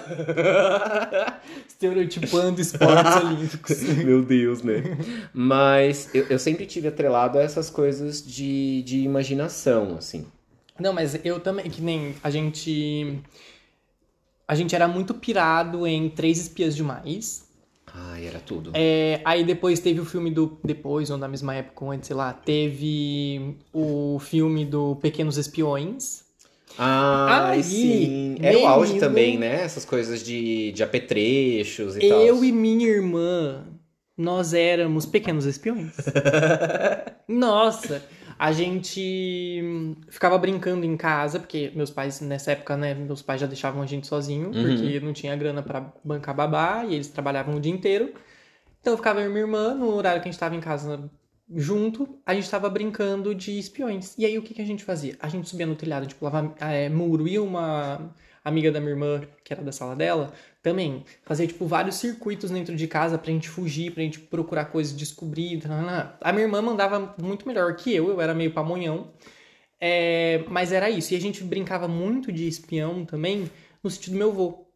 [1.67, 3.81] Estereotipando esportes olímpicos.
[4.05, 4.83] Meu Deus, né?
[5.33, 10.27] Mas eu, eu sempre tive atrelado a essas coisas de, de imaginação, assim.
[10.79, 13.19] Não, mas eu também, que nem a gente.
[14.47, 17.49] A gente era muito pirado em Três Espias Demais.
[17.95, 18.71] Ai, era tudo.
[18.75, 20.59] É, aí depois teve o filme do.
[20.65, 26.23] Depois, ou na mesma época, ou antes, sei lá, teve o filme do Pequenos Espiões.
[26.79, 28.37] Ai, Aí, sim.
[28.41, 29.07] Era o auge menino.
[29.09, 29.63] também, né?
[29.63, 32.21] Essas coisas de, de apetrechos e tal.
[32.21, 33.65] Eu e minha irmã,
[34.17, 35.93] nós éramos pequenos espiões.
[37.29, 38.03] Nossa,
[38.43, 39.63] a gente
[40.09, 43.87] ficava brincando em casa, porque meus pais, nessa época, né, meus pais já deixavam a
[43.87, 44.63] gente sozinho, Uhum.
[44.63, 48.15] porque não tinha grana pra bancar babá, e eles trabalhavam o dia inteiro.
[48.81, 51.11] Então eu ficava eu e minha irmã, no horário que a gente tava em casa
[51.55, 54.17] junto, a gente tava brincando de espiões.
[54.17, 55.17] E aí o que, que a gente fazia?
[55.21, 58.11] A gente subia no telhado, tipo, lava é, muro, e uma
[58.43, 62.77] amiga da minha irmã, que era da sala dela, também fazia, tipo, vários circuitos dentro
[62.77, 65.59] de casa pra gente fugir, pra gente procurar coisas, descobrir.
[65.61, 66.17] tanana.
[66.21, 69.13] A minha irmã mandava muito melhor que eu, eu era meio pamonhão.
[69.81, 71.15] É, mas era isso.
[71.15, 73.51] E a gente brincava muito de espião também
[73.83, 74.67] no sítio do meu avô.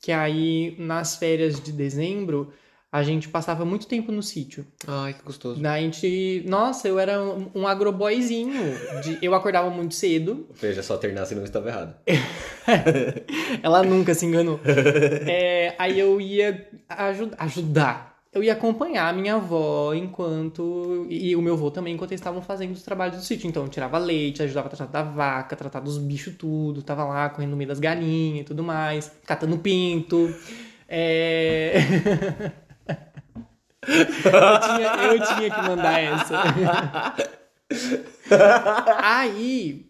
[0.00, 2.52] Que aí, nas férias de dezembro,
[2.92, 4.66] a gente passava muito tempo no sítio.
[4.86, 5.66] Ai, que gostoso.
[5.66, 6.44] A gente.
[6.46, 8.52] Nossa, eu era um, um agroboyzinho.
[9.02, 10.46] De, eu acordava muito cedo.
[10.60, 11.94] Veja só, Ternassi não estava errado.
[13.62, 14.60] Ela nunca se enganou.
[15.26, 18.12] É, aí eu ia aju- ajudar.
[18.30, 21.06] Eu ia acompanhar a minha avó enquanto.
[21.10, 23.46] E o meu avô também, enquanto eles estavam fazendo os trabalhos do sítio.
[23.48, 26.82] Então, eu tirava leite, ajudava a tratar da vaca, tratar dos bichos, tudo.
[26.82, 29.10] Tava lá correndo no meio das galinhas e tudo mais.
[29.26, 30.34] Catando pinto.
[30.88, 31.74] É.
[33.86, 36.42] eu, tinha, eu tinha que mandar essa.
[39.02, 39.86] Aí,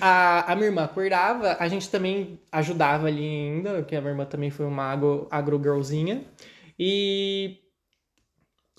[0.00, 4.24] a, a minha irmã acordava, a gente também ajudava ali ainda, porque a minha irmã
[4.24, 6.24] também foi uma agro, agrogirlzinha.
[6.78, 7.61] E.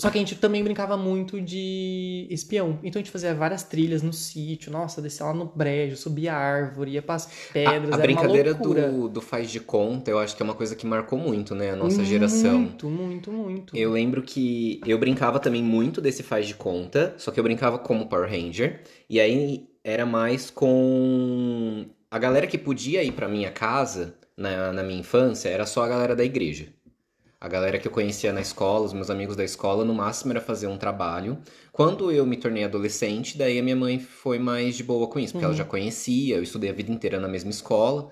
[0.04, 2.78] Só que a gente também brincava muito de espião.
[2.84, 4.70] Então a gente fazia várias trilhas no sítio.
[4.70, 7.94] Nossa, descia lá no brejo, subia a árvore, ia pras pedras.
[7.94, 10.86] A, a brincadeira do, do faz de conta, eu acho que é uma coisa que
[10.86, 12.60] marcou muito, né, a nossa geração.
[12.60, 13.78] Muito, muito, muito.
[13.78, 17.80] Eu lembro que eu brincava também muito desse faz de conta, só que eu brincava
[17.80, 18.82] como Power Ranger.
[19.10, 21.86] E aí era mais com.
[22.12, 25.88] A galera que podia ir pra minha casa na, na minha infância era só a
[25.88, 26.68] galera da igreja.
[27.44, 30.40] A galera que eu conhecia na escola, os meus amigos da escola, no máximo era
[30.40, 31.38] fazer um trabalho.
[31.74, 35.34] Quando eu me tornei adolescente, daí a minha mãe foi mais de boa com isso,
[35.34, 38.10] porque ela já conhecia, eu estudei a vida inteira na mesma escola,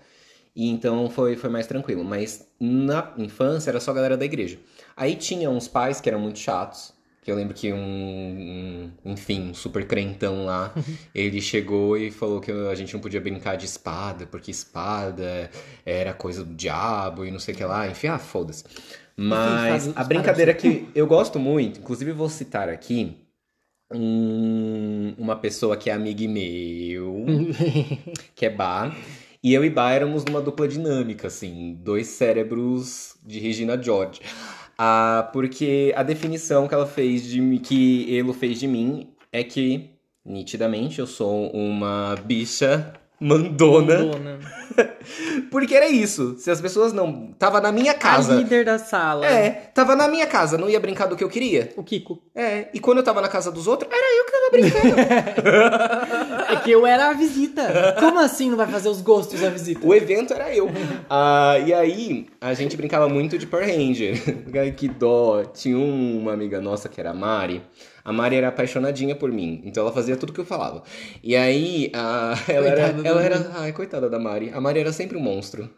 [0.53, 2.03] e então foi, foi mais tranquilo.
[2.03, 4.59] Mas na infância era só a galera da igreja.
[4.97, 9.51] Aí tinha uns pais que eram muito chatos, que eu lembro que um, um enfim,
[9.51, 10.73] um super crentão lá,
[11.15, 15.49] ele chegou e falou que a gente não podia brincar de espada, porque espada
[15.85, 17.87] era coisa do diabo e não sei o que lá.
[17.87, 18.65] Enfim, ah, foda-se.
[19.15, 23.15] Mas a brincadeira que eu gosto muito, inclusive vou citar aqui
[23.93, 27.25] um- uma pessoa que é amiga meu,
[28.35, 28.95] que é Bá.
[29.43, 34.21] E eu e Bá éramos numa dupla dinâmica, assim, dois cérebros de Regina George.
[34.77, 39.43] Ah, porque a definição que ela fez de mim, que Elo fez de mim é
[39.43, 39.89] que,
[40.25, 43.97] nitidamente, eu sou uma bicha mandona.
[43.97, 44.39] Dona.
[45.51, 46.35] Porque era isso.
[46.37, 47.33] Se as pessoas não.
[47.37, 48.33] Tava na minha A casa.
[48.33, 49.25] líder da sala.
[49.25, 51.71] É, tava na minha casa, não ia brincar do que eu queria.
[51.75, 52.21] O Kiko.
[52.33, 56.41] É, e quando eu tava na casa dos outros, era eu que tava brincando.
[56.51, 57.95] É que eu era a visita.
[57.99, 59.85] Como assim não vai fazer os gostos da visita?
[59.85, 60.69] o evento era eu.
[61.09, 64.17] Ah, e aí, a gente brincava muito de Power Ranger.
[64.75, 65.43] Que dó.
[65.45, 67.61] Tinha uma amiga nossa que era a Mari.
[68.03, 70.83] A Mari era apaixonadinha por mim, então ela fazia tudo que eu falava.
[71.23, 72.81] E aí, ah, ela era.
[72.93, 73.33] Coitada da Ela Mari.
[73.33, 73.51] era.
[73.59, 74.51] Ai, coitada da Mari.
[74.53, 75.69] A Mari era sempre um monstro.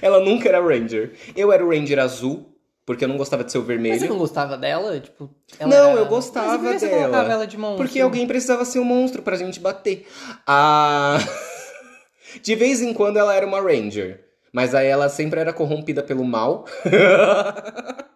[0.00, 1.12] Ela nunca era Ranger.
[1.36, 4.08] Eu era o Ranger azul, porque eu não gostava de ser o Mas você vermelho.
[4.08, 4.98] não gostava dela?
[4.98, 7.02] Tipo, ela Não, era- eu gostava Mas por que você dela.
[7.02, 7.84] colocava ela de monstro?
[7.84, 10.06] Porque alguém precisava ser um monstro pra gente bater.
[10.46, 11.18] Ah...
[12.42, 14.24] De vez em quando ela era uma Ranger.
[14.52, 16.64] Mas aí ela sempre era corrompida pelo mal.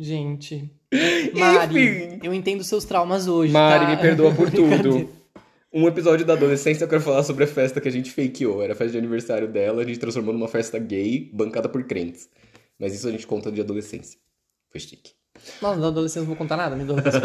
[0.00, 0.70] Gente.
[1.38, 2.20] Mari, Enfim.
[2.22, 3.52] eu entendo seus traumas hoje.
[3.52, 3.90] Mari, tá?
[3.90, 5.10] me perdoa por tudo.
[5.70, 8.62] Um episódio da adolescência eu quero falar sobre a festa que a gente fakeou.
[8.62, 12.30] Era a festa de aniversário dela, a gente transformou numa festa gay, bancada por crentes.
[12.78, 14.18] Mas isso a gente conta de adolescência.
[14.70, 15.12] Foi chique.
[15.60, 17.18] Nossa, da adolescência não vou contar nada, me dou Só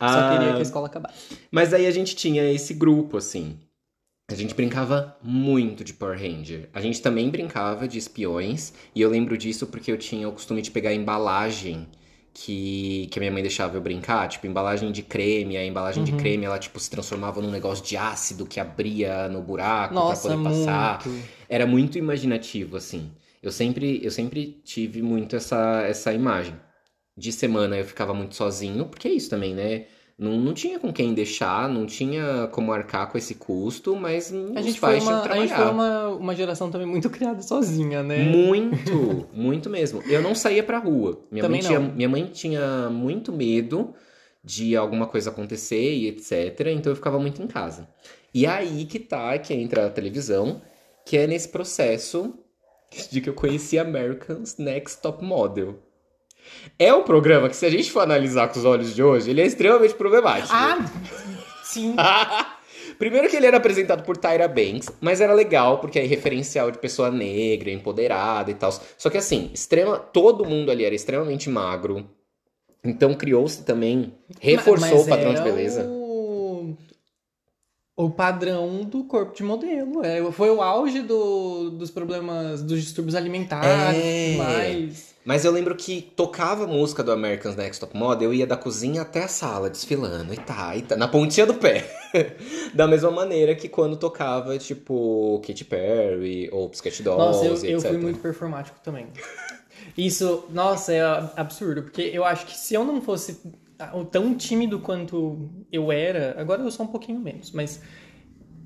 [0.00, 1.36] Ah, queria que a escola acabasse.
[1.50, 3.58] Mas aí a gente tinha esse grupo, assim.
[4.30, 6.68] A gente brincava muito de Power Ranger.
[6.72, 8.72] A gente também brincava de espiões.
[8.94, 11.88] E eu lembro disso porque eu tinha o costume de pegar a embalagem
[12.32, 14.28] que, que a minha mãe deixava eu brincar.
[14.28, 15.56] Tipo, embalagem de creme.
[15.56, 16.18] A embalagem de Uhum.
[16.18, 20.36] creme, ela, tipo, se transformava num negócio de ácido que abria no buraco Nossa, pra
[20.36, 21.04] poder passar.
[21.06, 21.24] muito.
[21.48, 23.10] Era muito imaginativo, assim.
[23.42, 26.54] Eu sempre, eu sempre tive muito essa, essa imagem.
[27.16, 29.86] De semana eu ficava muito sozinho, porque é isso também, né?
[30.20, 34.60] Não, não tinha com quem deixar, não tinha como arcar com esse custo, mas A
[34.60, 38.24] gente, foi tinham uma, a gente foi uma, uma geração também muito criada sozinha, né?
[38.24, 40.02] Muito, muito mesmo.
[40.02, 41.18] Eu não saía pra rua.
[41.30, 41.92] Minha mãe, tinha, não.
[41.92, 43.94] minha mãe tinha muito medo
[44.44, 46.66] de alguma coisa acontecer e etc.
[46.66, 47.88] Então eu ficava muito em casa.
[48.34, 50.60] E aí que tá, que entra a televisão,
[51.06, 52.34] que é nesse processo
[53.10, 55.78] de que eu conheci American's Next Top Model.
[56.78, 59.40] É um programa que, se a gente for analisar com os olhos de hoje, ele
[59.40, 60.52] é extremamente problemático.
[60.54, 60.78] Ah,
[61.62, 61.94] sim.
[62.98, 66.78] Primeiro que ele era apresentado por Tyra Banks, mas era legal porque aí referencial de
[66.78, 68.70] pessoa negra, empoderada e tal.
[68.98, 72.06] Só que assim, extrema, todo mundo ali era extremamente magro.
[72.84, 75.84] Então criou-se também, reforçou Mas o padrão de beleza.
[75.86, 76.76] O...
[77.96, 80.04] o padrão do corpo de modelo.
[80.04, 84.36] É, foi o auge do- dos problemas, dos distúrbios alimentares e É.
[84.36, 85.14] mais.
[85.30, 89.02] Mas eu lembro que tocava música do American's Next Top Model, eu ia da cozinha
[89.02, 91.88] até a sala desfilando e tá, e tá na pontinha do pé.
[92.74, 97.72] da mesma maneira que quando tocava, tipo, Katy Perry ou Pussycat Nossa, Dolls eu, e
[97.74, 97.90] eu etc.
[97.92, 99.06] fui muito performático também.
[99.96, 101.00] Isso, nossa, é
[101.36, 103.40] absurdo, porque eu acho que se eu não fosse
[104.10, 107.80] tão tímido quanto eu era, agora eu sou um pouquinho menos, mas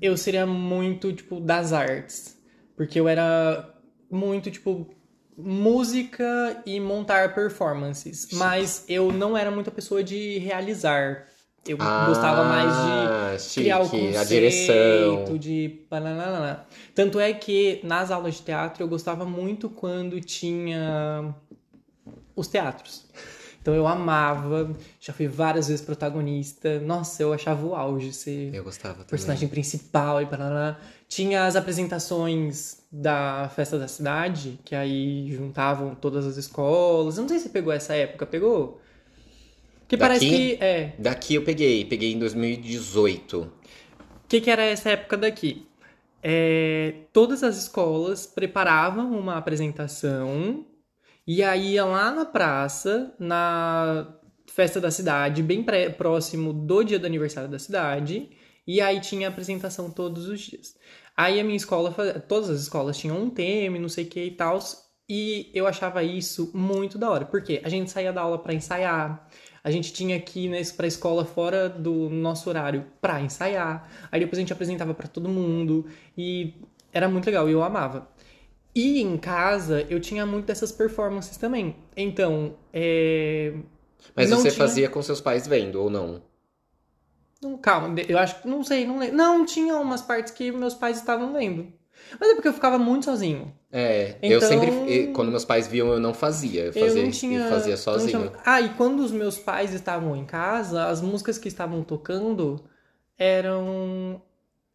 [0.01, 2.35] eu seria muito, tipo, das artes.
[2.75, 3.71] Porque eu era
[4.09, 4.94] muito, tipo,
[5.37, 8.27] música e montar performances.
[8.33, 11.25] Mas eu não era muita pessoa de realizar.
[11.67, 15.37] Eu gostava mais de criar o Ah, chique, conceito, a direção.
[15.39, 15.79] de.
[16.93, 21.33] Tanto é que nas aulas de teatro eu gostava muito quando tinha
[22.35, 23.05] os teatros.
[23.61, 24.69] Então eu amava,
[24.99, 26.79] já fui várias vezes protagonista.
[26.81, 29.07] Nossa, eu achava o auge ser Eu gostava também.
[29.07, 30.77] personagem principal e bananana.
[31.15, 37.15] Tinha as apresentações da festa da cidade, que aí juntavam todas as escolas.
[37.15, 38.81] Eu não sei se pegou essa época, pegou?
[39.87, 40.57] Que parece Daqui?
[40.57, 40.63] que.
[40.63, 40.93] É.
[40.99, 43.39] Daqui eu peguei, peguei em 2018.
[43.43, 45.65] O que, que era essa época daqui?
[46.21, 50.65] É, todas as escolas preparavam uma apresentação
[51.25, 56.99] e aí ia lá na praça, na festa da cidade, bem pré- próximo do dia
[56.99, 58.29] do aniversário da cidade,
[58.67, 60.75] e aí tinha apresentação todos os dias.
[61.17, 61.91] Aí a minha escola,
[62.27, 64.59] todas as escolas tinham um tema, não sei o que e tal,
[65.09, 69.27] e eu achava isso muito da hora, porque a gente saía da aula pra ensaiar,
[69.63, 73.89] a gente tinha que ir para a escola fora do nosso horário pra ensaiar.
[74.11, 75.85] Aí depois a gente apresentava pra todo mundo
[76.17, 76.53] e
[76.91, 78.07] era muito legal e eu amava.
[78.75, 81.77] E em casa eu tinha muito dessas performances também.
[81.95, 83.53] Então, é...
[84.15, 86.21] Mas não você tinha- fazia com seus pais vendo ou não?
[87.41, 89.15] Não, calma, eu acho que não sei, não lembro.
[89.15, 91.67] Não, tinha umas partes que meus pais estavam vendo.
[92.19, 93.53] Mas é porque eu ficava muito sozinho.
[93.71, 96.65] É, eu Então- sempre, eh, quando meus pais viam, eu não fazia.
[96.65, 97.39] Eu fazia, eu não tinha.
[97.39, 98.29] eu fazia eu sozinho.
[98.29, 102.63] tinha- Ah, e quando os meus pais estavam em casa, as músicas que estavam tocando
[103.17, 104.21] eram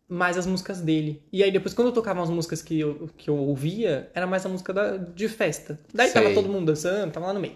[0.08, 1.22] mais as músicas dele.
[1.32, 4.44] E aí depois, quando eu tocava as músicas que eu, que eu ouvia, era mais
[4.44, 5.78] a música da- de festa.
[5.94, 6.34] Daí tava Sei.
[6.34, 7.54] todo mundo dançando, tava lá no meio.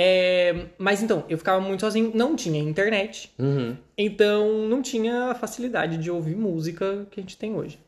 [0.00, 3.76] É, mas então, eu ficava muito sozinho, não tinha internet, Uhum.
[3.96, 7.80] então não tinha a facilidade de ouvir música que a gente tem hoje.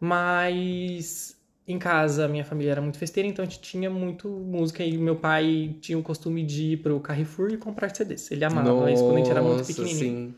[0.00, 4.96] Mas em casa minha família era muito festeira, então a gente tinha muito música e
[4.96, 8.30] meu pai tinha o costume de ir pro Carrefour e comprar CDs.
[8.30, 9.98] Ele amava isso quando a gente era muito Nossa, pequenininho.
[10.28, 10.34] sim.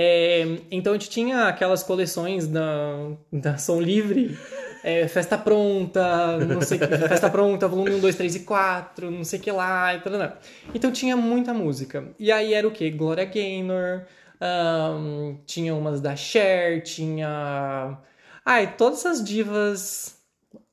[0.00, 4.38] É, então a gente tinha aquelas coleções da, da Som Livre,
[4.84, 9.40] é, Festa Pronta, não sei Festa Pronta, volume 1, 2, 3 e 4, não sei
[9.40, 10.38] o que lá, e tal, tal.
[10.72, 12.14] Então tinha muita música.
[12.16, 12.88] E aí era o que?
[12.92, 14.04] Gloria Gaynor,
[14.40, 17.98] ahn, tinha umas da Cher, tinha.
[18.44, 20.16] Ai, todas essas divas,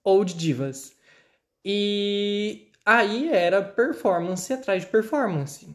[0.03, 0.93] old divas.
[1.65, 5.67] E aí era performance atrás de performance.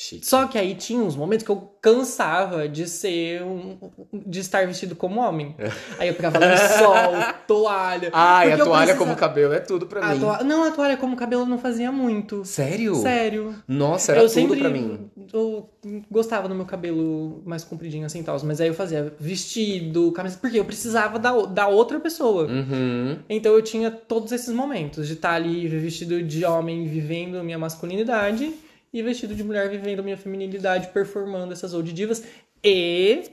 [0.00, 0.24] Chique.
[0.24, 3.76] Só que aí tinha uns momentos que eu cansava de ser um,
[4.12, 5.56] de estar vestido como homem.
[5.98, 6.94] Aí eu pegava lençol,
[7.48, 8.08] toalha.
[8.12, 10.20] Ai, a Porque eu toalha precisava- como cabelo é tudo pra A mim.
[10.44, 12.44] Não, a toalha como cabelo não fazia muito.
[12.44, 12.94] Sério?
[12.94, 13.56] Sério.
[13.66, 15.10] Nossa, era eu tudo sempre pra mim.
[15.32, 15.68] eu
[16.08, 20.38] gostava do meu cabelo mais compridinho assim e tal, mas aí eu fazia vestido, camisa,
[20.40, 22.44] porque eu precisava da, da outra pessoa.
[22.46, 23.18] Uhum.
[23.28, 27.58] Então eu tinha todos esses momentos de estar ali vestido de homem vivendo a minha
[27.58, 28.52] masculinidade
[28.92, 32.22] e vestido de mulher vivendo a minha feminilidade, performando essas old divas
[32.64, 33.24] e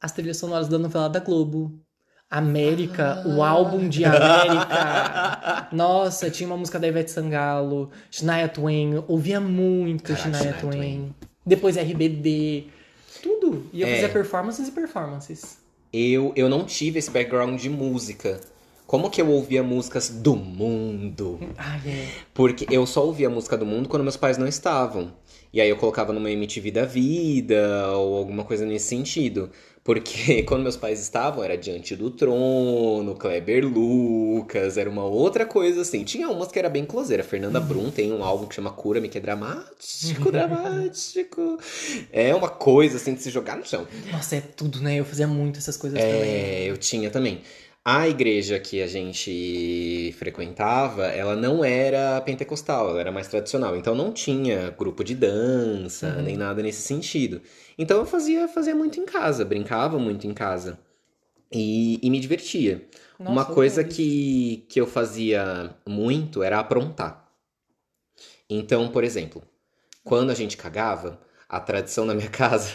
[0.00, 1.80] as trilhas sonoras da novela da Globo.
[2.28, 5.68] América, o álbum de América.
[5.72, 10.72] Nossa, tinha uma música da Ivete Sangalo, Shania Twain, ouvia muito Caraca, Shania Shania Twain.
[10.80, 11.14] Twain.
[11.46, 12.64] Depois RBD,
[13.22, 13.66] tudo.
[13.72, 13.92] E eu É.
[13.92, 15.58] fazia performances e performances.
[15.92, 18.40] Eu, eu não tive esse background de música.
[18.86, 21.40] Como que eu ouvia músicas do mundo?
[21.84, 22.08] É.
[22.32, 25.12] Porque eu só ouvia música do mundo quando meus pais não estavam.
[25.52, 29.50] E aí eu colocava numa MTV da vida ou alguma coisa nesse sentido.
[29.82, 35.82] Porque quando meus pais estavam, era Diante do Trono, Kleber Lucas, era uma outra coisa
[35.82, 36.04] assim.
[36.04, 37.22] Tinha umas que era bem closeira.
[37.22, 41.58] Fernanda Brum tem um álbum que chama Cura-me, que é dramático, dramático.
[42.12, 43.86] É uma coisa assim de se jogar no chão.
[44.12, 44.96] Nossa, é tudo, né?
[44.96, 46.20] Eu fazia muito essas coisas também.
[46.20, 47.42] É, eu tinha também.
[47.88, 53.76] A igreja que a gente frequentava, ela não era pentecostal, ela era mais tradicional.
[53.76, 56.22] Então não tinha grupo de dança, Uhum.
[56.22, 57.40] nem nada nesse sentido.
[57.78, 60.80] Então eu fazia, fazia muito em casa, brincava muito em casa.
[61.52, 62.88] E, e me divertia.
[63.18, 67.24] Nossa, Uma coisa que, que eu fazia muito era aprontar.
[68.48, 69.42] Então, por exemplo,
[70.04, 72.72] quando a gente cagava, a tradição na minha casa.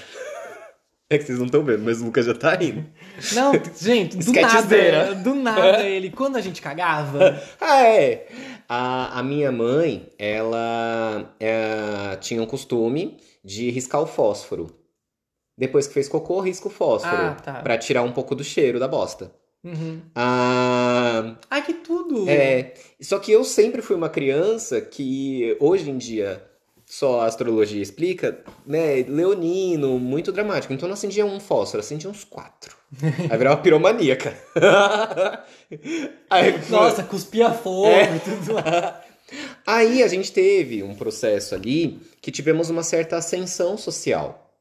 [1.11, 2.85] É que vocês não estão vendo, mas o Lucas já tá rindo.
[3.33, 5.13] Não, gente, do nada.
[5.15, 6.09] Do nada ele.
[6.09, 7.37] Quando a gente cagava.
[7.59, 8.27] Ah, é.
[8.67, 14.73] A, a minha mãe, ela é, tinha um costume de riscar o fósforo.
[15.57, 17.13] Depois que fez cocô, risca o fósforo.
[17.13, 17.53] Ah, tá.
[17.61, 19.33] Pra tirar um pouco do cheiro da bosta.
[19.63, 20.01] Uhum.
[20.15, 22.29] Ah, Ai, que tudo!
[22.29, 22.73] é.
[23.01, 26.41] Só que eu sempre fui uma criança que, hoje em dia,
[26.91, 29.05] só a astrologia explica, né?
[29.07, 30.73] Leonino, muito dramático.
[30.73, 32.75] Então não acendia um fósforo, acendia uns quatro.
[33.29, 34.37] Aí virava piromaníaca.
[36.29, 38.13] Aí, Nossa, cuspia fogo É.
[38.13, 38.55] e tudo.
[39.65, 44.51] Aí a gente teve um processo ali que tivemos uma certa ascensão social.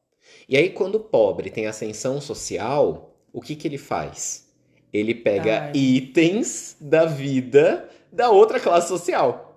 [0.47, 4.45] E aí, quando o pobre tem ascensão social, o que, que ele faz?
[4.93, 5.71] Ele pega Ai.
[5.75, 9.50] itens da vida da outra classe social.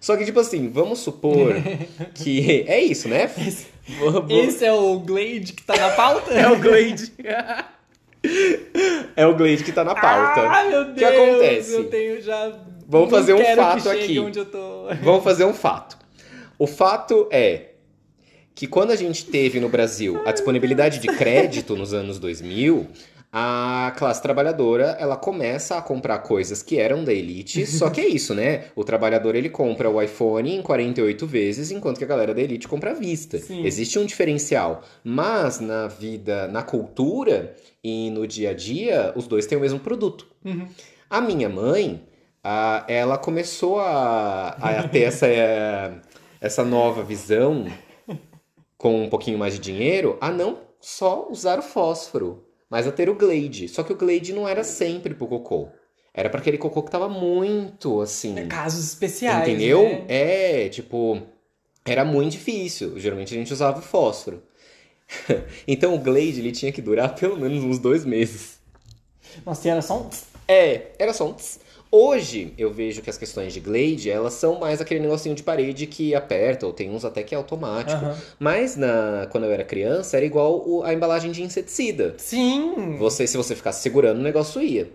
[0.00, 1.54] Só que, tipo assim, vamos supor
[2.14, 2.64] que.
[2.66, 3.30] É isso, né?
[4.00, 6.32] Vamos- Esse é o Glade que tá na pauta?
[6.34, 7.12] É o Glade.
[9.16, 10.40] É o Glade que tá na pauta.
[10.42, 10.92] Ah, meu Deus!
[10.92, 11.72] O que acontece?
[11.74, 12.52] Eu tenho já.
[12.86, 14.18] Vamos fazer um fato aqui.
[15.02, 15.96] Vamos fazer um fato.
[16.58, 17.66] O fato é
[18.54, 22.86] que quando a gente teve no Brasil a disponibilidade de crédito nos anos 2000,
[23.32, 27.64] a classe trabalhadora ela começa a comprar coisas que eram da elite.
[27.66, 28.64] Só que é isso, né?
[28.74, 32.66] O trabalhador ele compra o iPhone em 48 vezes, enquanto que a galera da elite
[32.66, 33.38] compra à vista.
[33.38, 33.64] Sim.
[33.64, 34.82] Existe um diferencial.
[35.04, 37.54] Mas na vida, na cultura
[37.84, 40.26] e no dia a dia, os dois têm o mesmo produto.
[40.44, 40.66] Uhum.
[41.08, 42.02] A minha mãe,
[42.42, 45.92] ah, ela começou a, a ter essa, eh,
[46.40, 47.66] essa nova visão,
[48.76, 53.10] com um pouquinho mais de dinheiro, a não só usar o fósforo, mas a ter
[53.10, 53.68] o Glade.
[53.68, 55.68] Só que o Glade não era sempre pro cocô.
[56.14, 58.46] Era para aquele cocô que tava muito assim.
[58.46, 59.48] Casos especiais.
[59.48, 59.82] Entendeu?
[59.82, 60.04] né?
[60.08, 61.20] É, tipo,
[61.84, 62.98] era muito difícil.
[62.98, 64.42] Geralmente a gente usava o fósforo.
[65.66, 68.60] então o Glade ele tinha que durar pelo menos uns dois meses.
[69.44, 70.10] Nossa, e era só um.
[70.46, 71.60] É, era só um tss.
[71.92, 75.86] Hoje eu vejo que as questões de Glade, elas são mais aquele negocinho de parede
[75.88, 78.04] que aperta, ou tem uns até que é automático.
[78.04, 78.16] Aham.
[78.38, 82.14] Mas na, quando eu era criança, era igual o- a embalagem de inseticida.
[82.16, 82.96] Sim!
[82.96, 84.88] Você, se você ficasse segurando, o negócio ia.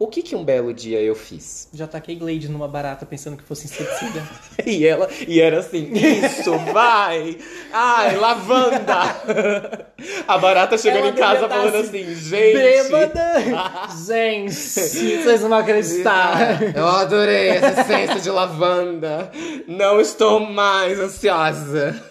[0.00, 1.68] O que que um belo dia eu fiz?
[1.74, 4.26] Já taquei Glade numa barata pensando que fosse inseticida.
[4.66, 7.36] E ela, e era assim, isso, vai!
[7.72, 9.86] Ai, lavanda!
[10.26, 12.52] A barata chegando Ela em casa falando assim, assim, gente...
[12.52, 13.42] Bêbada!
[14.06, 16.60] Gente, vocês não vão acreditar.
[16.74, 19.30] Eu adorei essa essência de lavanda.
[19.66, 22.02] Não estou mais ansiosa.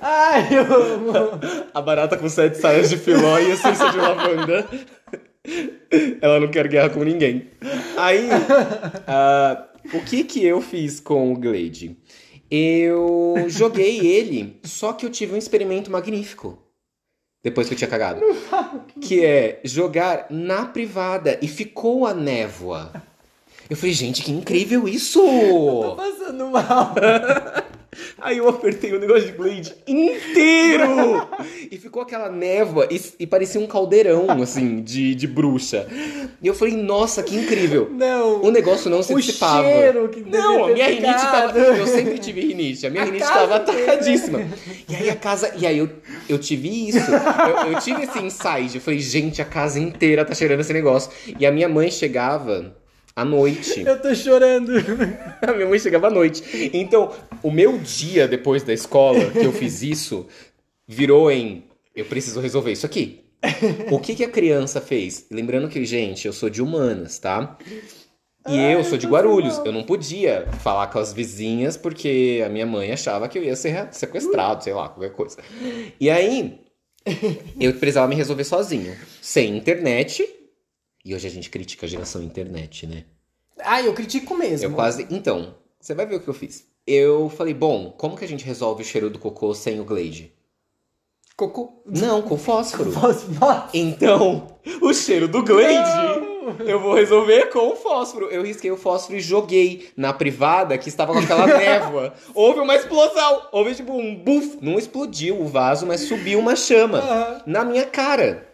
[0.00, 1.40] Ai, eu amo.
[1.72, 4.66] A barata com sete saias de filó e essência de lavanda.
[6.20, 7.48] Ela não quer guerra com ninguém.
[7.96, 8.28] Aí,
[9.06, 11.96] ah, o que que eu fiz com o Glade?
[12.50, 16.58] Eu joguei ele, só que eu tive um experimento magnífico.
[17.42, 18.20] Depois que eu tinha cagado.
[19.00, 21.38] Que é jogar na privada.
[21.42, 22.90] E ficou a névoa.
[23.68, 25.20] Eu falei, gente, que incrível isso!
[25.20, 26.94] Tô passando mal.
[28.24, 31.28] Aí eu apertei o negócio de Glade inteiro!
[31.70, 35.86] e ficou aquela névoa e, e parecia um caldeirão, assim, de, de bruxa.
[36.42, 37.90] E eu falei, nossa, que incrível!
[37.92, 38.42] Não.
[38.42, 39.68] O negócio não se o dissipava.
[39.68, 41.58] cheiro que Não, a minha rinite tava.
[41.58, 42.86] Eu sempre tive rinite.
[42.86, 43.82] A minha A rinite tava inteira.
[43.92, 44.40] atacadíssima.
[44.88, 45.52] E aí a casa.
[45.58, 45.90] E aí eu,
[46.28, 46.98] eu tive isso.
[47.10, 48.74] Eu, eu tive esse insight.
[48.74, 51.10] Eu falei, gente, a casa inteira tá cheirando esse negócio.
[51.38, 52.74] E a minha mãe chegava
[53.14, 53.80] à noite.
[53.80, 54.72] Eu tô chorando.
[55.42, 56.70] A minha mãe chegava à noite.
[56.72, 57.12] Então,
[57.42, 60.26] o meu dia depois da escola, que eu fiz isso,
[60.86, 63.24] virou em eu preciso resolver isso aqui.
[63.90, 65.26] O que, que a criança fez?
[65.30, 67.56] Lembrando que, gente, eu sou de humanas, tá?
[68.48, 69.58] E Ai, eu sou de Guarulhos.
[69.64, 73.54] Eu não podia falar com as vizinhas porque a minha mãe achava que eu ia
[73.54, 75.38] ser sequestrado, sei lá, qualquer coisa.
[76.00, 76.58] E aí,
[77.60, 78.96] eu precisava me resolver sozinho.
[79.20, 80.26] Sem internet.
[81.04, 83.04] E hoje a gente critica a geração internet, né?
[83.58, 84.66] Ah, eu critico mesmo.
[84.66, 85.06] Eu quase.
[85.10, 86.66] Então, você vai ver o que eu fiz.
[86.86, 90.32] Eu falei, bom, como que a gente resolve o cheiro do cocô sem o Glade?
[91.36, 91.82] Cocô.
[91.84, 92.90] Não, com fósforo.
[92.92, 93.68] Nossa.
[93.74, 96.34] Então, o cheiro do Glade
[96.66, 98.28] eu vou resolver com o fósforo.
[98.30, 102.14] Eu risquei o fósforo e joguei na privada que estava com aquela névoa.
[102.34, 103.48] Houve uma explosão.
[103.52, 104.58] Houve tipo um buf.
[104.60, 107.42] Não explodiu o vaso, mas subiu uma chama Aham.
[107.46, 108.53] na minha cara.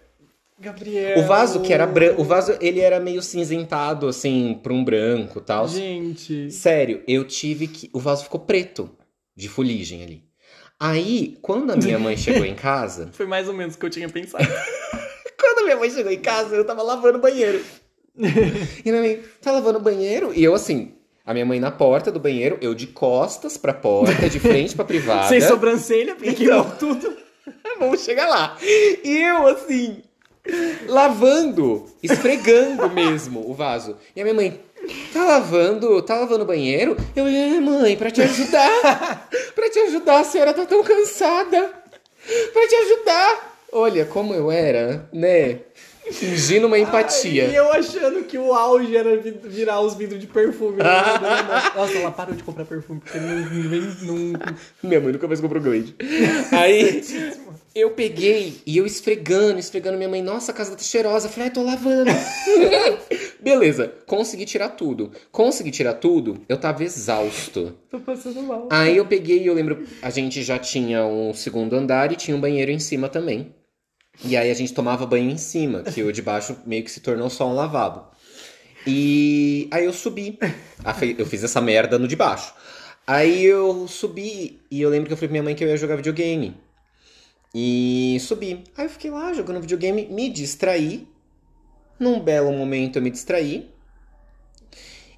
[0.60, 1.18] Gabriel.
[1.20, 5.38] O vaso que era branco, o vaso ele era meio cinzentado assim para um branco,
[5.38, 5.66] e tal.
[5.66, 6.50] Gente.
[6.50, 7.88] Sério, eu tive que.
[7.92, 8.90] O vaso ficou preto
[9.34, 10.22] de fuligem ali.
[10.78, 13.08] Aí, quando a minha mãe chegou em casa.
[13.12, 14.46] Foi mais ou menos o que eu tinha pensado.
[15.38, 17.60] Quando a minha mãe chegou em casa, eu tava lavando o banheiro.
[18.84, 20.32] E a minha mãe, tá lavando o banheiro?
[20.34, 20.92] E eu assim,
[21.24, 24.84] a minha mãe na porta do banheiro, eu de costas pra porta, de frente pra
[24.84, 25.28] privada.
[25.28, 26.70] Sem sobrancelha, porque Então.
[26.78, 27.16] tudo.
[27.78, 28.58] Vamos chegar lá.
[28.62, 30.02] E eu assim,
[30.86, 33.96] lavando, esfregando mesmo o vaso.
[34.14, 34.60] E a minha mãe,
[35.12, 36.96] tá lavando, tá lavando o banheiro?
[37.14, 39.28] Eu, é mãe, pra te ajudar.
[39.54, 41.70] pra te ajudar, a senhora tá tão cansada.
[42.52, 43.56] Pra te ajudar.
[43.72, 45.60] Olha como eu era, né?
[46.12, 47.44] Fingindo uma empatia.
[47.44, 50.78] E eu achando que o auge era vi- virar os vidros de perfume.
[50.78, 50.84] né?
[51.76, 53.80] Nossa, ela parou de comprar perfume porque não vem.
[54.02, 54.40] Não...
[54.82, 55.94] Minha mãe nunca mais comprou Glade.
[56.52, 57.02] Aí
[57.74, 60.22] eu peguei e eu esfregando, esfregando minha mãe.
[60.22, 61.28] Nossa, a casa tá cheirosa.
[61.28, 62.10] Eu falei, ai, tô lavando.
[63.40, 65.12] Beleza, consegui tirar tudo.
[65.30, 67.74] Consegui tirar tudo, eu tava exausto.
[67.90, 68.68] Tô passando mal.
[68.70, 72.36] Aí eu peguei e eu lembro, a gente já tinha um segundo andar e tinha
[72.36, 73.54] um banheiro em cima também.
[74.24, 77.00] E aí a gente tomava banho em cima, que o de baixo meio que se
[77.00, 78.06] tornou só um lavabo.
[78.86, 80.38] E aí eu subi.
[80.84, 82.54] Ah, Eu fiz essa merda no de baixo.
[83.06, 85.76] Aí eu subi e eu lembro que eu falei pra minha mãe que eu ia
[85.76, 86.56] jogar videogame.
[87.54, 88.64] E subi.
[88.76, 91.08] Aí eu fiquei lá jogando videogame, me distraí.
[91.98, 93.70] Num belo momento eu me distraí.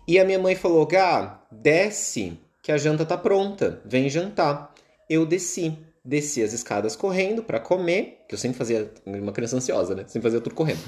[0.08, 4.74] E a minha mãe falou: Gá, desce, que a janta tá pronta, vem jantar.
[5.08, 5.76] Eu desci.
[6.04, 10.04] Desci as escadas correndo para comer, que eu sempre fazia, uma criança ansiosa, né?
[10.06, 10.80] Sempre fazia tudo correndo.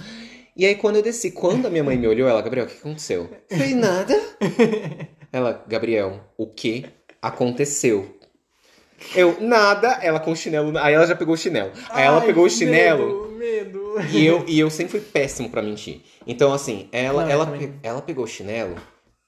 [0.57, 2.78] E aí quando eu desci, quando a minha mãe me olhou, ela, Gabriel, o que
[2.78, 3.28] aconteceu?
[3.51, 4.18] Fez nada.
[5.30, 6.86] Ela, Gabriel, o que
[7.20, 8.16] aconteceu?
[9.14, 10.78] Eu, nada, ela com o chinelo.
[10.78, 11.72] Aí ela já pegou o chinelo.
[11.90, 13.28] Aí ela Ai, pegou o chinelo.
[13.36, 14.16] Medo, medo.
[14.16, 16.01] E eu, e eu sempre fui péssimo pra mentir.
[16.26, 18.76] Então, assim, ela, Não, ela, pe- ela pegou o chinelo.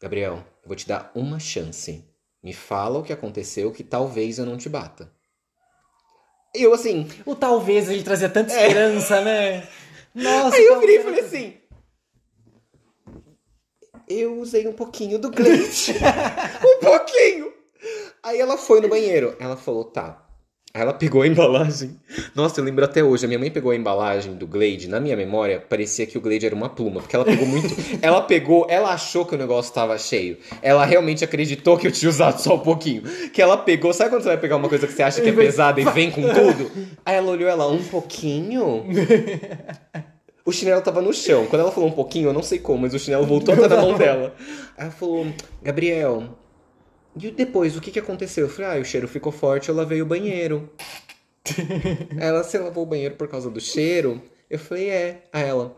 [0.00, 2.02] Gabriel, eu vou te dar uma chance.
[2.42, 5.10] Me fala o que aconteceu que talvez eu não te bata.
[6.56, 7.08] Eu, assim.
[7.24, 9.66] O talvez ele trazia tanta esperança, né?
[10.14, 11.54] Nossa, Aí eu virei e falei assim.
[14.08, 15.94] Eu usei um pouquinho do Glade.
[16.64, 17.52] um pouquinho.
[18.22, 19.36] Aí ela foi no banheiro.
[19.38, 20.25] Ela falou, tá.
[20.76, 21.96] Aí ela pegou a embalagem.
[22.34, 23.24] Nossa, eu lembro até hoje.
[23.24, 24.90] A minha mãe pegou a embalagem do Glade.
[24.90, 27.00] Na minha memória, parecia que o Glade era uma pluma.
[27.00, 27.74] Porque ela pegou muito.
[28.02, 28.66] ela pegou.
[28.68, 30.36] Ela achou que o negócio tava cheio.
[30.60, 33.04] Ela realmente acreditou que eu tinha usado só um pouquinho.
[33.32, 33.90] Que ela pegou.
[33.94, 36.10] Sabe quando você vai pegar uma coisa que você acha que é pesada e vem
[36.10, 36.70] com tudo?
[37.06, 38.84] Aí ela olhou ela, um pouquinho?
[40.44, 41.44] O chinelo tava no chão.
[41.46, 43.82] Quando ela falou um pouquinho, eu não sei como, mas o chinelo voltou até na
[43.82, 44.32] mão dela.
[44.78, 45.26] Aí ela falou,
[45.60, 46.38] Gabriel,
[47.18, 48.46] e depois, o que que aconteceu?
[48.46, 50.70] Eu falei, ah, o cheiro ficou forte, eu lavei o banheiro.
[52.18, 54.20] Ela, você lavou o banheiro por causa do cheiro?
[54.50, 55.22] Eu falei, é.
[55.32, 55.76] Aí ela,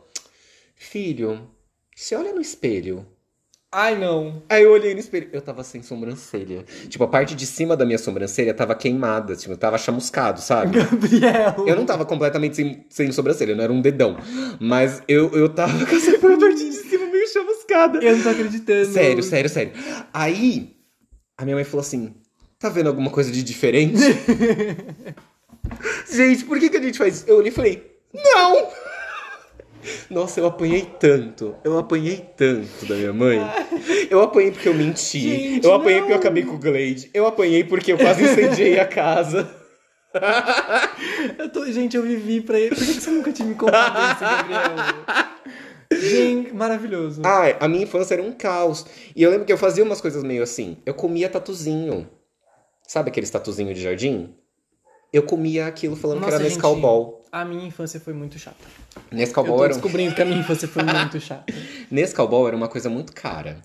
[0.75, 1.49] filho,
[1.95, 3.07] você olha no espelho.
[3.71, 4.43] Ai, não.
[4.49, 6.65] Aí eu olhei no espelho, eu tava sem sobrancelha.
[6.89, 10.79] Tipo, a parte de cima da minha sobrancelha tava queimada, tipo, tava chamuscado, sabe?
[10.79, 11.67] Gabriel.
[11.67, 14.17] Eu não tava completamente sem, sem sobrancelha, não era um dedão.
[14.59, 17.99] Mas eu, eu tava com essa parte de cima meio chamuscada.
[18.03, 18.87] Eu não tô acreditando.
[18.87, 19.73] Sério, sério, sério.
[20.15, 20.78] Aí,
[21.39, 22.13] a minha mãe falou assim:
[22.59, 24.03] tá vendo alguma coisa de diferente?
[26.11, 27.25] gente, por que, que a gente faz isso?
[27.29, 28.69] Eu olhei e falei: não!
[30.11, 31.55] Nossa, eu apanhei tanto.
[31.63, 33.41] Eu apanhei tanto da minha mãe.
[34.11, 35.21] Eu apanhei porque eu menti.
[35.21, 36.03] Gente, eu apanhei não.
[36.03, 37.09] porque eu acabei com o Glade.
[37.15, 39.49] Eu apanhei porque eu quase incendiei a casa.
[41.39, 41.71] Eu tô...
[41.71, 42.75] Gente, eu vivi pra ele.
[42.75, 44.61] Por que você nunca tinha me contado isso, Gabriel?
[46.01, 47.23] Gente, maravilhoso.
[47.25, 48.87] Ai, a minha infância era um caos.
[49.15, 50.77] E eu lembro que eu fazia umas coisas meio assim.
[50.85, 52.09] Eu comia tatuzinho.
[52.87, 54.35] Sabe aqueles tatuzinho de jardim?
[55.13, 57.23] Eu comia aquilo falando que Nossa, era gente, Nescau Ball.
[57.31, 58.57] A minha infância foi muito chata.
[59.11, 59.77] Nescau Ball era, um...
[59.77, 61.53] descobrindo que a minha infância foi muito chata.
[61.91, 63.63] Nescau Ball era uma coisa muito cara.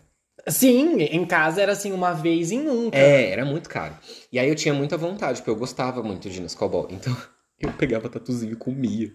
[0.47, 2.97] Sim, em casa era assim, uma vez em nunca.
[2.97, 3.95] É, era muito caro.
[4.31, 6.87] E aí eu tinha muita vontade, porque eu gostava muito de Nescau Ball.
[6.89, 7.15] Então
[7.59, 9.11] eu pegava tatuzinho e comia.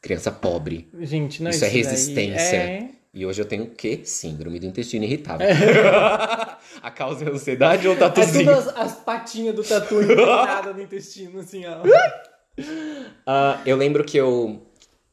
[0.00, 0.88] Criança pobre.
[1.00, 2.56] Gente, não Isso é daí resistência.
[2.56, 2.88] É...
[3.12, 4.00] E hoje eu tenho o quê?
[4.04, 5.46] Síndrome do intestino irritável.
[6.82, 8.44] a causa é ansiedade ou É tatuzinho?
[8.44, 11.80] todas as patinhas do tatu empinada no intestino, assim, ó.
[13.26, 14.62] Ah, eu lembro que eu,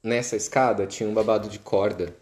[0.02, 2.16] nessa escada, tinha um babado de corda.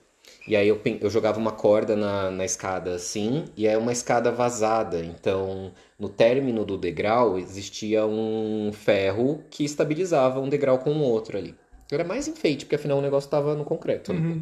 [0.47, 4.31] E aí eu, eu jogava uma corda na, na escada assim, e é uma escada
[4.31, 5.03] vazada.
[5.03, 11.37] Então, no término do degrau, existia um ferro que estabilizava um degrau com o outro
[11.37, 11.55] ali.
[11.91, 14.13] Era mais enfeite, porque afinal o negócio tava no concreto.
[14.13, 14.41] né?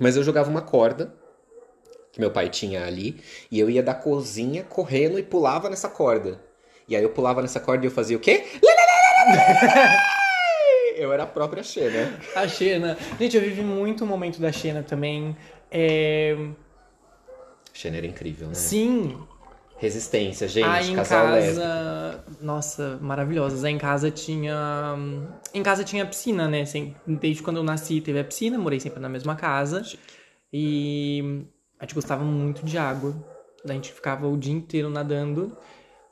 [0.00, 1.14] Mas eu jogava uma corda,
[2.12, 3.20] que meu pai tinha ali,
[3.50, 6.40] e eu ia da cozinha correndo e pulava nessa corda.
[6.86, 8.44] E aí eu pulava nessa corda e eu fazia o quê?
[10.96, 12.18] Eu era a própria Xena.
[12.34, 12.98] A Xena.
[13.18, 15.36] Gente, eu vivi muito o momento da Xena também.
[15.70, 16.36] É...
[17.72, 18.54] Xena era incrível, né?
[18.54, 19.18] Sim,
[19.82, 21.56] Resistência, gente, aí em casal lésbico.
[21.56, 22.24] casa.
[22.40, 23.64] Nossa, maravilhosas.
[23.64, 24.96] Aí em casa tinha.
[25.52, 26.62] Em casa tinha piscina, né?
[27.04, 29.82] Desde quando eu nasci teve a piscina, morei sempre na mesma casa.
[30.52, 31.44] E
[31.80, 33.12] a gente gostava muito de água.
[33.68, 35.58] A gente ficava o dia inteiro nadando.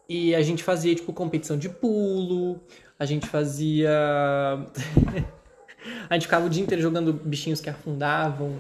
[0.09, 2.61] E a gente fazia, tipo, competição de pulo.
[2.99, 3.89] A gente fazia.
[6.11, 8.59] a gente ficava o dia inteiro jogando bichinhos que afundavam.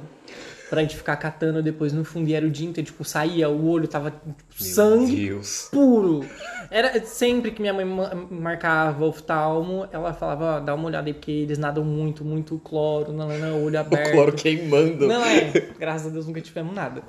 [0.70, 2.28] Pra gente ficar catando depois no fundo.
[2.28, 5.68] E era o dia inteiro, tipo, saía, o olho tava tipo, sangue Meu Deus.
[5.72, 6.24] puro.
[6.70, 11.12] Era sempre que minha mãe ma- marcava oftalmo, ela falava, ó, dá uma olhada aí,
[11.12, 14.12] porque eles nadam muito, muito cloro, não, não, não, olho O aberto.
[14.12, 15.08] cloro queimando.
[15.08, 17.02] Não é, graças a Deus nunca tivemos nada.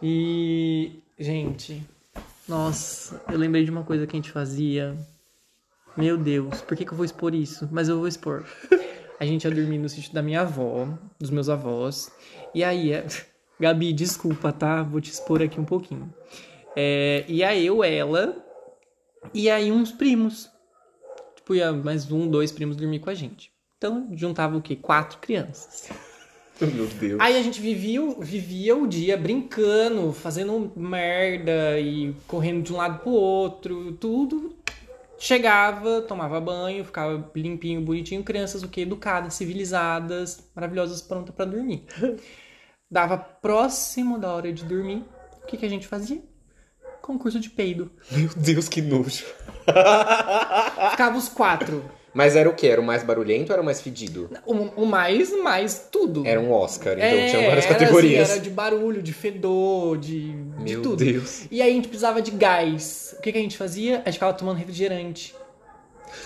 [0.00, 1.82] E, gente,
[2.48, 4.96] nossa, eu lembrei de uma coisa que a gente fazia.
[5.96, 7.68] Meu Deus, por que, que eu vou expor isso?
[7.72, 8.44] Mas eu vou expor.
[9.20, 12.10] A gente ia dormir no sítio da minha avó, dos meus avós.
[12.54, 13.06] E aí, é...
[13.60, 14.82] Gabi, desculpa, tá?
[14.82, 16.10] Vou te expor aqui um pouquinho.
[16.74, 18.34] É, ia eu, ela,
[19.34, 20.48] e aí uns primos.
[21.36, 23.52] Tipo, ia mais um, dois primos dormir com a gente.
[23.76, 24.74] Então, juntava o quê?
[24.74, 25.90] Quatro crianças.
[26.58, 27.20] Meu Deus.
[27.20, 33.00] Aí a gente vivia, vivia o dia brincando, fazendo merda e correndo de um lado
[33.00, 34.54] pro outro, tudo
[35.22, 41.84] Chegava, tomava banho, ficava limpinho, bonitinho, crianças o que educadas, civilizadas, maravilhosas, prontas para dormir.
[42.90, 45.04] Dava próximo da hora de dormir,
[45.42, 46.22] o que, que a gente fazia?
[47.02, 47.92] Concurso de peido.
[48.10, 49.26] Meu Deus, que nojo.
[50.90, 51.84] Ficava os quatro.
[52.12, 52.66] Mas era o que?
[52.66, 54.28] Era o mais barulhento ou era o mais fedido?
[54.44, 56.26] O, o mais, mais tudo.
[56.26, 58.22] Era um Oscar, então É, tinha várias era categorias.
[58.22, 60.96] assim, era de barulho, de fedor, de, de Meu tudo.
[61.04, 61.44] Deus.
[61.50, 63.14] E aí a gente precisava de gás.
[63.18, 63.96] O que, que a gente fazia?
[63.98, 65.34] A gente ficava tomando refrigerante.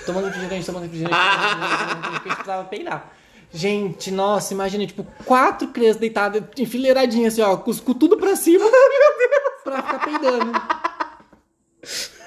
[0.07, 3.13] Tomando refrigerante, tomando refrigerante, tomando refrigerante, porque a gente precisava peidar.
[3.53, 8.65] Gente, nossa, imagina, tipo, quatro crianças deitadas, enfileiradinhas assim, ó, com, com tudo pra cima.
[9.63, 10.53] pra ficar peidando.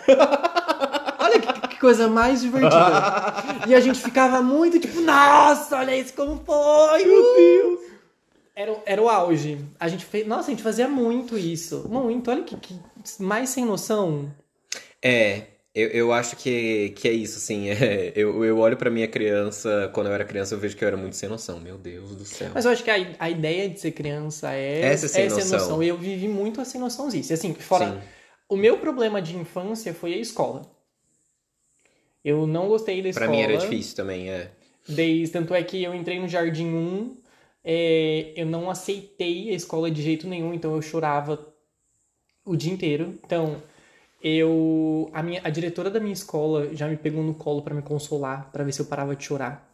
[1.28, 3.66] Olha que, que coisa mais divertida.
[3.68, 7.06] E a gente ficava muito tipo, nossa, olha isso como foi.
[7.06, 7.80] Meu Deus.
[8.56, 9.60] Era, o- era o auge.
[9.80, 10.26] A gente fez.
[10.26, 11.86] Nossa, a gente fazia muito isso.
[11.90, 12.32] Muito.
[12.32, 12.74] Olha que, que
[13.20, 14.32] mais sem noção.
[15.02, 15.44] É,
[15.76, 17.70] eu, eu acho que, que é isso, assim.
[17.70, 20.88] é, eu, eu olho pra minha criança, quando eu era criança, eu vejo que eu
[20.88, 21.60] era muito sem noção.
[21.60, 22.50] Meu Deus do céu.
[22.54, 25.46] Mas eu acho que a, a ideia de ser criança é, Essa sem é ser
[25.46, 25.84] noção.
[25.84, 27.32] Eu vivi muito a sem noçãozice.
[27.34, 27.86] Assim, fora.
[27.92, 28.00] Sim.
[28.50, 30.64] O meu problema de infância foi a escola.
[32.28, 33.32] Eu não gostei da Pra escola.
[33.32, 34.52] mim era difícil também, é.
[34.86, 37.16] Desde, tanto é que eu entrei no Jardim 1,
[37.64, 41.40] é, eu não aceitei a escola de jeito nenhum, então eu chorava
[42.46, 43.14] o dia inteiro.
[43.26, 43.62] Então,
[44.22, 47.82] eu a minha a diretora da minha escola já me pegou no colo pra me
[47.82, 49.66] consolar, pra ver se eu parava de chorar.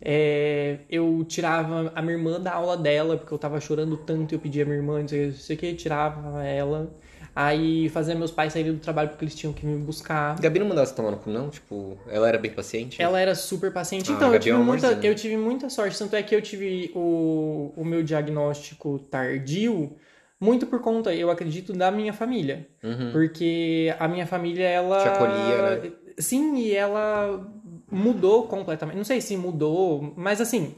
[0.00, 4.38] É, eu tirava a minha irmã da aula dela, porque eu tava chorando tanto, eu
[4.38, 6.90] pedia a minha irmã, não sei, não sei o que, tirava ela.
[7.34, 10.38] Aí fazia meus pais saírem do trabalho porque eles tinham que me buscar.
[10.40, 11.48] Gabi não mandava você tomar no cu, não?
[11.48, 13.00] Tipo, ela era bem paciente?
[13.00, 14.10] Ela era super paciente.
[14.10, 15.96] Ah, Então, eu é tive, um muita, eu tive muita sorte.
[15.98, 19.96] Tanto é que eu tive o, o meu diagnóstico tardio
[20.40, 22.66] muito por conta, eu acredito, da minha família.
[22.82, 23.12] Uhum.
[23.12, 25.02] Porque a minha família, ela.
[25.02, 25.92] Te acolhia, né?
[26.18, 27.46] Sim, e ela
[27.90, 28.96] mudou completamente.
[28.96, 30.74] Não sei se mudou, mas assim.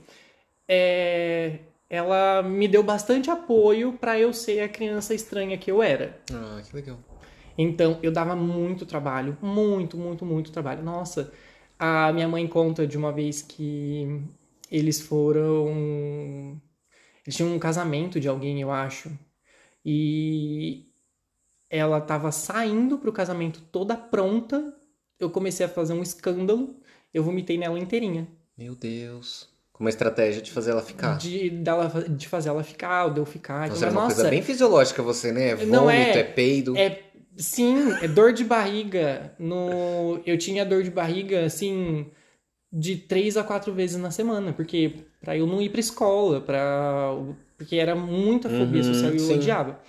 [0.69, 1.59] é,
[1.93, 6.19] Ela me deu bastante apoio pra eu ser a criança estranha que eu era.
[6.33, 6.99] Ah, que legal.
[7.57, 10.83] Então, eu dava muito trabalho, muito, muito, muito trabalho.
[10.83, 11.31] Nossa,
[11.79, 14.23] a minha mãe conta de uma vez que
[14.71, 16.59] eles foram.
[17.27, 19.13] Eles tinham um casamento de alguém, eu acho.
[19.85, 20.87] E
[21.69, 24.75] ela tava saindo pro casamento toda pronta.
[25.21, 26.75] Eu comecei a fazer um escândalo.
[27.13, 28.27] Eu vomitei nela inteirinha.
[28.57, 29.52] Meu Deus.
[29.73, 31.17] Com uma estratégia de fazer ela ficar.
[31.19, 33.69] De, dela, de fazer ela ficar, ou de eu ficar.
[33.69, 35.55] Nossa, Então, era uma nossa, coisa bem fisiológica você, né?
[35.55, 36.77] Vômito, Não é- é peido.
[36.77, 36.99] É,
[37.37, 39.33] sim, é dor de barriga.
[39.39, 42.07] No, eu tinha dor de barriga, assim,
[42.73, 47.13] de três a quatro vezes na semana, porque pra eu não ir pra escola, pra,
[47.57, 49.35] porque era muita fobia Uhum, social e eu sim.
[49.35, 49.81] odiava.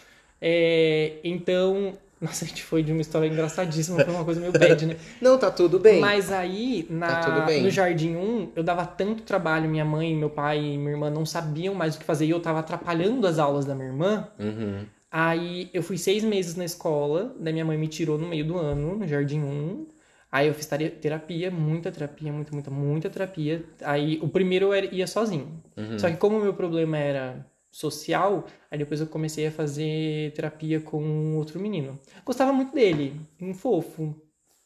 [0.41, 4.85] É, então, nossa, a gente foi de uma história engraçadíssima, foi uma coisa meio bad,
[4.85, 4.95] né?
[5.21, 5.99] Não, tá tudo bem.
[5.99, 10.59] Mas aí, na, Tá no Jardim 1, eu dava tanto trabalho, minha mãe, meu pai
[10.59, 13.65] e minha irmã não sabiam mais o que fazer, e eu tava atrapalhando as aulas
[13.65, 14.85] da minha irmã, Uhum.
[15.15, 18.57] Aí eu fui seis meses na escola, daí minha mãe me tirou no meio do
[18.57, 19.85] ano, no Jardim 1.
[20.31, 23.63] Aí eu fiz terapia, muita terapia, muita, muita, muita terapia.
[23.83, 25.61] Aí o primeiro eu ia sozinho.
[25.77, 25.99] Uhum.
[25.99, 30.79] Só que como o meu problema era social, aí depois eu comecei a fazer terapia
[30.79, 31.99] com outro menino.
[32.23, 34.15] Gostava muito dele, um fofo.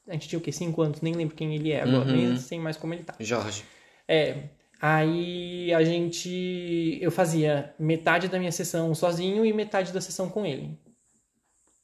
[0.07, 0.51] A gente tinha o quê?
[0.51, 2.15] Cinco anos, nem lembro quem ele é agora, Uhum.
[2.15, 3.15] nem sei mais como ele tá.
[3.19, 3.63] Jorge.
[4.07, 4.49] É.
[4.81, 6.99] Aí a gente.
[7.01, 10.77] Eu fazia metade da minha sessão sozinho e metade da sessão com ele.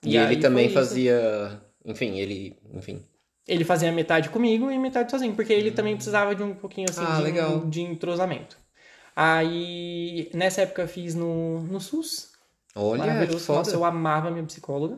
[0.05, 1.59] E, aí ele também fazia.
[1.86, 2.55] Enfim, ele.
[2.74, 3.01] Enfim.
[3.47, 7.01] Ele fazia metade comigo e metade sozinho, porque ele também precisava de um pouquinho assim
[7.05, 7.65] Ah, de, legal.
[7.65, 8.57] de entrosamento.
[9.16, 12.32] Aí, nessa época eu fiz no, no SUS.
[12.76, 13.59] Olha, que foda.
[13.59, 14.97] Nossa, eu amava minha psicóloga.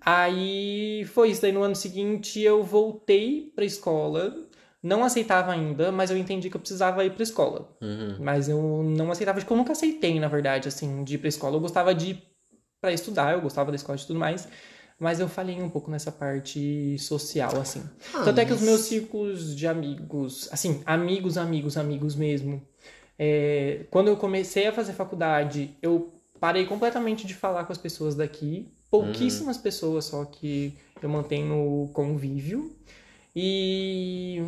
[0.00, 1.42] Aí foi isso.
[1.42, 4.34] Daí no ano seguinte eu voltei pra escola.
[4.82, 7.74] Não aceitava ainda, mas eu entendi que eu precisava ir pra escola.
[7.80, 8.16] Uhum.
[8.20, 11.56] Mas eu não aceitava, porque eu nunca aceitei, na verdade, assim, de ir pra escola.
[11.56, 12.22] Eu gostava de ir
[12.80, 14.46] pra estudar, eu gostava da escola e tudo mais.
[14.98, 17.82] Mas eu falhei um pouco nessa parte social, assim.
[18.14, 22.62] Ah, Tanto é que os mas- meus círculos de amigos, assim, amigos, amigos, amigos mesmo.
[23.18, 28.14] É, quando eu comecei a fazer faculdade, eu parei completamente de falar com as pessoas
[28.14, 28.68] daqui.
[28.90, 32.74] Pouquíssimas pessoas só que eu mantenho convívio.
[33.34, 34.42] E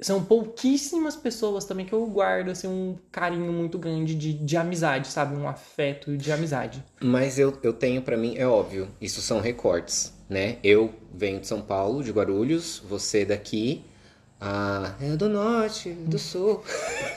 [0.00, 5.08] são pouquíssimas pessoas também que eu guardo assim, um carinho muito grande de, de amizade,
[5.08, 5.36] sabe?
[5.36, 6.82] Um afeto de amizade.
[7.00, 10.56] Mas eu, eu tenho pra mim, é óbvio, isso são recortes, né?
[10.64, 13.84] Eu venho de São Paulo, de Guarulhos, você daqui,
[14.40, 16.62] ah, é do norte, do sul.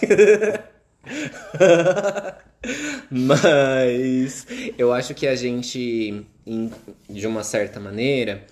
[3.09, 4.45] Mas
[4.78, 6.26] eu acho que a gente,
[7.09, 8.45] de uma certa maneira,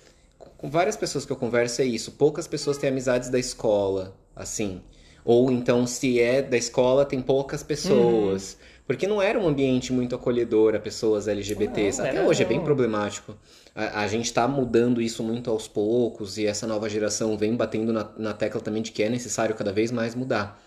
[0.56, 2.12] com várias pessoas que eu converso é isso.
[2.12, 4.80] Poucas pessoas têm amizades da escola, assim.
[5.24, 8.52] Ou então, se é da escola, tem poucas pessoas.
[8.52, 8.58] Uhum.
[8.86, 12.00] Porque não era um ambiente muito acolhedor a pessoas LGBTs.
[12.00, 13.36] Não, Até hoje é bem problemático.
[13.74, 17.92] A, a gente está mudando isso muito aos poucos e essa nova geração vem batendo
[17.92, 20.62] na, na tecla também de que é necessário cada vez mais mudar.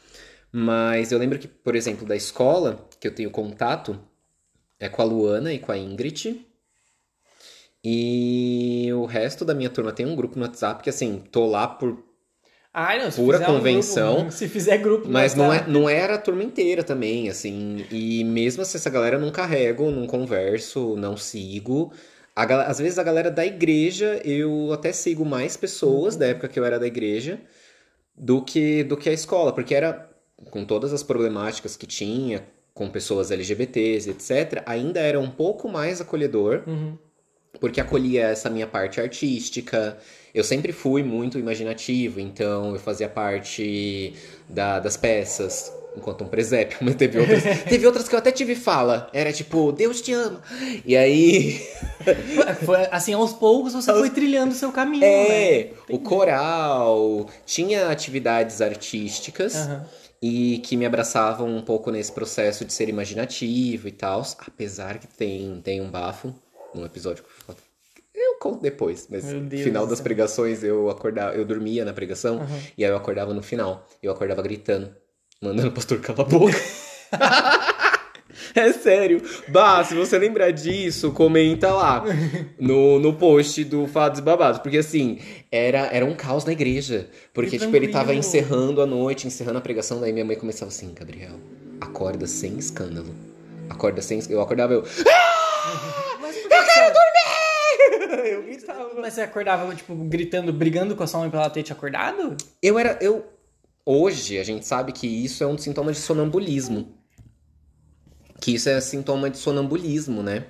[0.51, 3.99] Mas eu lembro que, por exemplo, da escola, que eu tenho contato,
[4.79, 6.45] é com a Luana e com a Ingrid.
[7.83, 11.67] E o resto da minha turma tem um grupo no WhatsApp que, assim, tô lá
[11.67, 12.03] por
[12.77, 14.13] Ai, não, pura convenção.
[14.13, 15.07] Um grupo, se fizer grupo.
[15.09, 17.85] Mas não, é, não era a turma inteira também, assim.
[17.89, 21.93] E mesmo assim, essa galera não carrego, não converso, não sigo.
[22.35, 26.59] A, às vezes a galera da igreja, eu até sigo mais pessoas da época que
[26.59, 27.39] eu era da igreja
[28.15, 30.09] do que, do que a escola, porque era
[30.49, 36.01] com todas as problemáticas que tinha, com pessoas LGBTs, etc., ainda era um pouco mais
[36.01, 36.63] acolhedor.
[36.67, 36.97] Uhum
[37.59, 39.97] porque acolhia essa minha parte artística.
[40.33, 44.13] Eu sempre fui muito imaginativo, então eu fazia parte
[44.49, 48.55] da, das peças enquanto um presépio, mas teve outras, teve outras que eu até tive
[48.55, 49.09] fala.
[49.13, 50.41] Era tipo, Deus te ama.
[50.85, 51.61] E aí.
[52.65, 55.03] Foi, assim, aos poucos você foi trilhando o seu caminho.
[55.03, 55.69] É, né?
[55.89, 59.55] o coral, tinha atividades artísticas.
[59.55, 59.81] Uhum.
[60.21, 64.25] E que me abraçavam um pouco nesse processo de ser imaginativo e tal.
[64.47, 66.33] Apesar que tem, tem um bafo
[66.73, 67.55] num episódio que
[68.19, 72.61] eu conto depois, mas no final das pregações eu acordava, eu dormia na pregação uhum.
[72.77, 73.87] e aí eu acordava no final.
[74.01, 74.95] Eu acordava gritando,
[75.41, 76.57] mandando o pastor calar a boca.
[78.55, 79.21] é sério.
[79.47, 82.03] Bah, se você lembrar disso, comenta lá
[82.59, 84.59] no, no post do Fados Babados.
[84.59, 85.19] Porque assim,
[85.51, 87.09] era, era um caos na igreja.
[87.33, 90.93] Porque, tipo, ele tava encerrando a noite, encerrando a pregação, daí minha mãe começava assim,
[90.93, 91.39] Gabriel,
[91.79, 93.13] acorda sem escândalo.
[93.69, 94.21] Acorda sem.
[94.29, 94.83] Eu acordava, eu.
[95.07, 95.35] Ah!
[96.21, 98.29] eu quero dormir!
[98.29, 98.89] eu gritava.
[98.99, 102.35] Mas você acordava, tipo, gritando, brigando com a sua mãe pra ela ter te acordado?
[102.61, 102.97] Eu era.
[103.01, 103.25] Eu...
[103.87, 106.97] Hoje a gente sabe que isso é um sintoma de sonambulismo.
[108.41, 110.47] Que isso é sintoma de sonambulismo, né?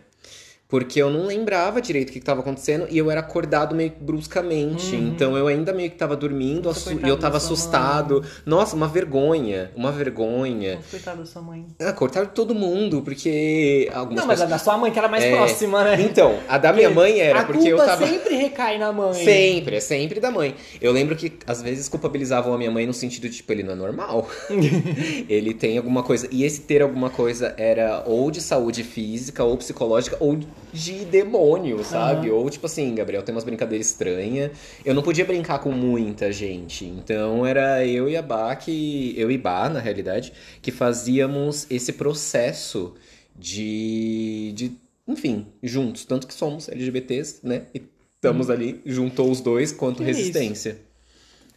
[0.68, 4.96] Porque eu não lembrava direito o que estava acontecendo e eu era acordado meio bruscamente.
[4.96, 5.08] Uhum.
[5.10, 6.72] Então eu ainda meio que estava dormindo
[7.04, 8.22] e eu tava assustado.
[8.22, 8.30] Mãe.
[8.48, 9.72] Nossa, uma vergonha.
[9.76, 10.80] Uma vergonha.
[10.90, 11.68] Coitado da sua mãe.
[11.80, 13.90] Ah, cortaram todo mundo, porque.
[13.94, 15.32] Algumas não, mas a da sua mãe que era mais é...
[15.36, 16.02] próxima, né?
[16.02, 18.06] Então, a da minha mãe era a porque eu tava.
[18.06, 19.14] sempre recai na mãe.
[19.14, 20.56] Sempre, é sempre da mãe.
[20.82, 23.74] Eu lembro que às vezes culpabilizavam a minha mãe no sentido de, tipo, ele não
[23.74, 24.28] é normal.
[25.30, 26.28] ele tem alguma coisa.
[26.32, 30.40] E esse ter alguma coisa era ou de saúde física, ou psicológica, ou
[30.76, 32.30] de demônio, sabe?
[32.30, 32.38] Uhum.
[32.38, 34.52] Ou tipo assim, Gabriel tem umas brincadeiras estranhas.
[34.84, 36.86] Eu não podia brincar com muita gente.
[36.86, 39.14] Então era eu e a Bá que.
[39.18, 42.94] Eu e Bá, na realidade, que fazíamos esse processo
[43.36, 44.52] de.
[44.54, 44.72] de
[45.08, 46.04] enfim, juntos.
[46.04, 47.64] Tanto que somos LGBTs, né?
[47.74, 47.82] E
[48.16, 48.54] estamos uhum.
[48.54, 50.78] ali, juntou os dois quanto que resistência.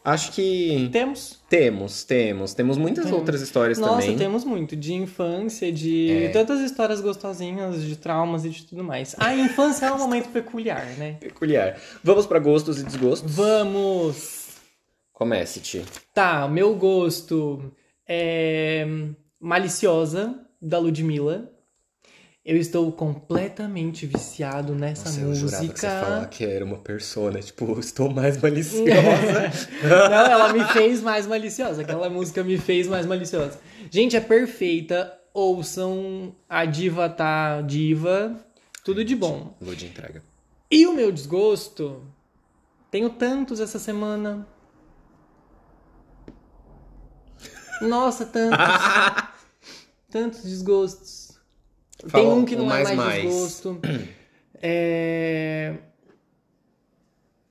[0.09, 0.89] Acho que.
[0.91, 1.39] Temos.
[1.49, 2.55] Temos, temos.
[2.55, 3.19] Temos muitas temos.
[3.19, 4.09] outras histórias Nossa, também.
[4.11, 4.75] Nossa, temos muito.
[4.75, 6.29] De infância, de é.
[6.31, 9.15] tantas histórias gostosinhas, de traumas e de tudo mais.
[9.19, 11.17] A infância é um momento peculiar, né?
[11.21, 11.79] Peculiar.
[12.03, 13.35] Vamos para gostos e desgostos?
[13.35, 14.49] Vamos!
[15.13, 15.85] Comece, Ti.
[16.15, 17.73] Tá, meu gosto
[18.07, 18.87] é
[19.41, 21.53] Maliciosa, da Ludmilla.
[22.49, 25.45] Eu estou completamente viciado nessa Nossa, música.
[25.45, 29.53] Eu jurava que você falar que era uma persona, tipo, estou mais maliciosa.
[29.85, 31.83] Não, ela me fez mais maliciosa.
[31.83, 33.61] Aquela música me fez mais maliciosa.
[33.91, 35.13] Gente, é perfeita.
[35.35, 38.35] Ouçam a diva tá diva.
[38.83, 39.55] Tudo de bom.
[39.61, 40.23] Vou de entrega.
[40.71, 42.03] E o meu desgosto?
[42.91, 44.49] Tenho tantos essa semana.
[47.83, 48.59] Nossa, tantos.
[50.11, 51.18] tantos desgostos.
[52.07, 53.23] Fala Tem um que não é mais, é mais, mais.
[53.23, 53.81] desgosto.
[54.61, 55.75] É...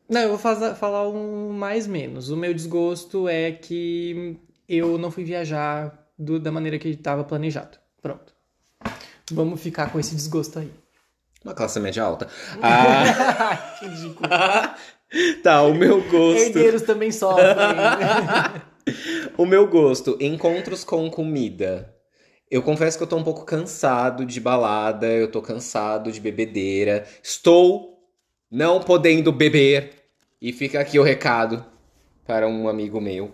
[0.09, 2.29] Não, eu vou fazer, falar um mais menos.
[2.29, 4.37] O meu desgosto é que
[4.67, 7.77] eu não fui viajar do, da maneira que estava planejado.
[8.01, 8.33] Pronto.
[9.31, 10.69] Vamos ficar com esse desgosto aí.
[11.45, 12.27] Uma classe média alta.
[12.61, 13.75] Ah...
[13.79, 14.29] que ridículo.
[15.43, 16.41] tá, o meu gosto.
[16.41, 17.45] Herdeiros também sofrem.
[19.37, 21.96] o meu gosto, encontros com comida.
[22.49, 27.05] Eu confesso que eu tô um pouco cansado de balada, eu tô cansado de bebedeira.
[27.21, 27.99] Estou
[28.49, 29.91] não podendo beber.
[30.41, 31.65] E fica aqui o recado
[32.25, 33.33] para um amigo meu.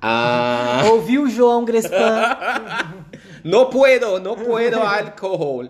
[0.00, 0.82] Ah...
[0.92, 2.36] Ouviu, João Grespan?
[3.42, 5.68] não puedo, não puedo álcool.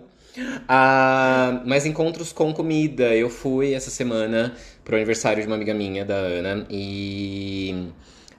[0.67, 3.15] Ah, mas encontros com comida.
[3.15, 7.89] Eu fui essa semana pro aniversário de uma amiga minha, da Ana, e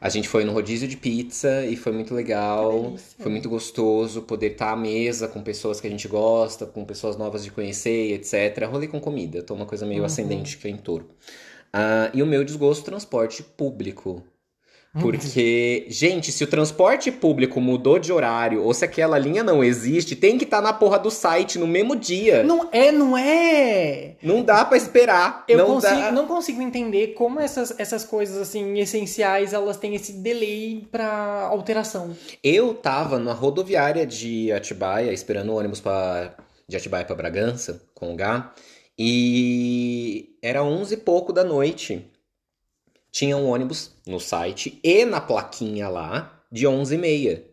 [0.04, 2.94] a gente foi no rodízio de pizza e foi muito legal.
[3.18, 7.16] Foi muito gostoso poder estar à mesa com pessoas que a gente gosta, com pessoas
[7.16, 8.66] novas de conhecer, etc.
[8.70, 10.04] Rolê com comida, tô uma coisa meio uhum.
[10.04, 11.08] ascendente que é em touro.
[11.72, 14.22] Ah, e o meu desgosto, transporte público.
[15.00, 20.14] Porque, gente, se o transporte público mudou de horário ou se aquela linha não existe,
[20.14, 22.44] tem que estar na porra do site no mesmo dia.
[22.44, 24.14] Não é, não é!
[24.22, 25.44] Não dá pra esperar.
[25.48, 26.12] Eu não consigo, dá.
[26.12, 32.16] não consigo entender como essas, essas coisas, assim, essenciais, elas têm esse delay pra alteração.
[32.42, 36.34] Eu tava na rodoviária de Atibaia, esperando o ônibus pra,
[36.68, 38.52] de Atibaia pra Bragança, com o H,
[38.96, 42.13] e era 11 e pouco da noite.
[43.14, 47.44] Tinha um ônibus no site e na plaquinha lá de 11 e meia.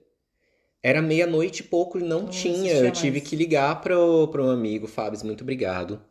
[0.81, 2.73] Era meia-noite e pouco e não Não tinha.
[2.73, 3.29] Eu tive mais.
[3.29, 6.01] que ligar pro, pro meu amigo Fábio, muito obrigado.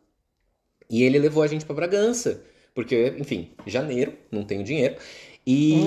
[0.89, 2.41] E ele levou a gente pra Bragança.
[2.73, 4.95] Porque, enfim, janeiro, não tenho dinheiro.
[5.45, 5.81] E,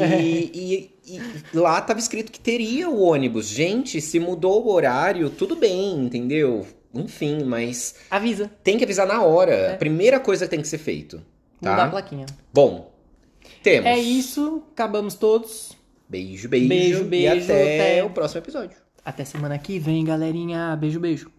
[0.55, 1.21] e- e
[1.57, 3.47] lá tava escrito que teria o ônibus.
[3.49, 6.67] Gente, se mudou o horário, tudo bem, entendeu?
[6.93, 8.51] Enfim, mas Avisa.
[8.63, 9.73] tem que avisar na hora.
[9.73, 11.23] A primeira coisa que tem que ser feito.
[11.63, 11.89] Mudar a Tá?
[11.89, 12.27] plaquinha.
[12.53, 12.93] Bom,
[13.65, 13.89] temos.
[13.91, 15.73] É isso, acabamos todos.
[16.09, 16.69] Beijo, beijo.
[16.69, 17.63] Beijo, beijo, E até
[17.97, 18.77] até- o próximo episódio.
[19.05, 20.77] Até semana que vem, galerinha.
[20.77, 21.31] Beijo, beijo.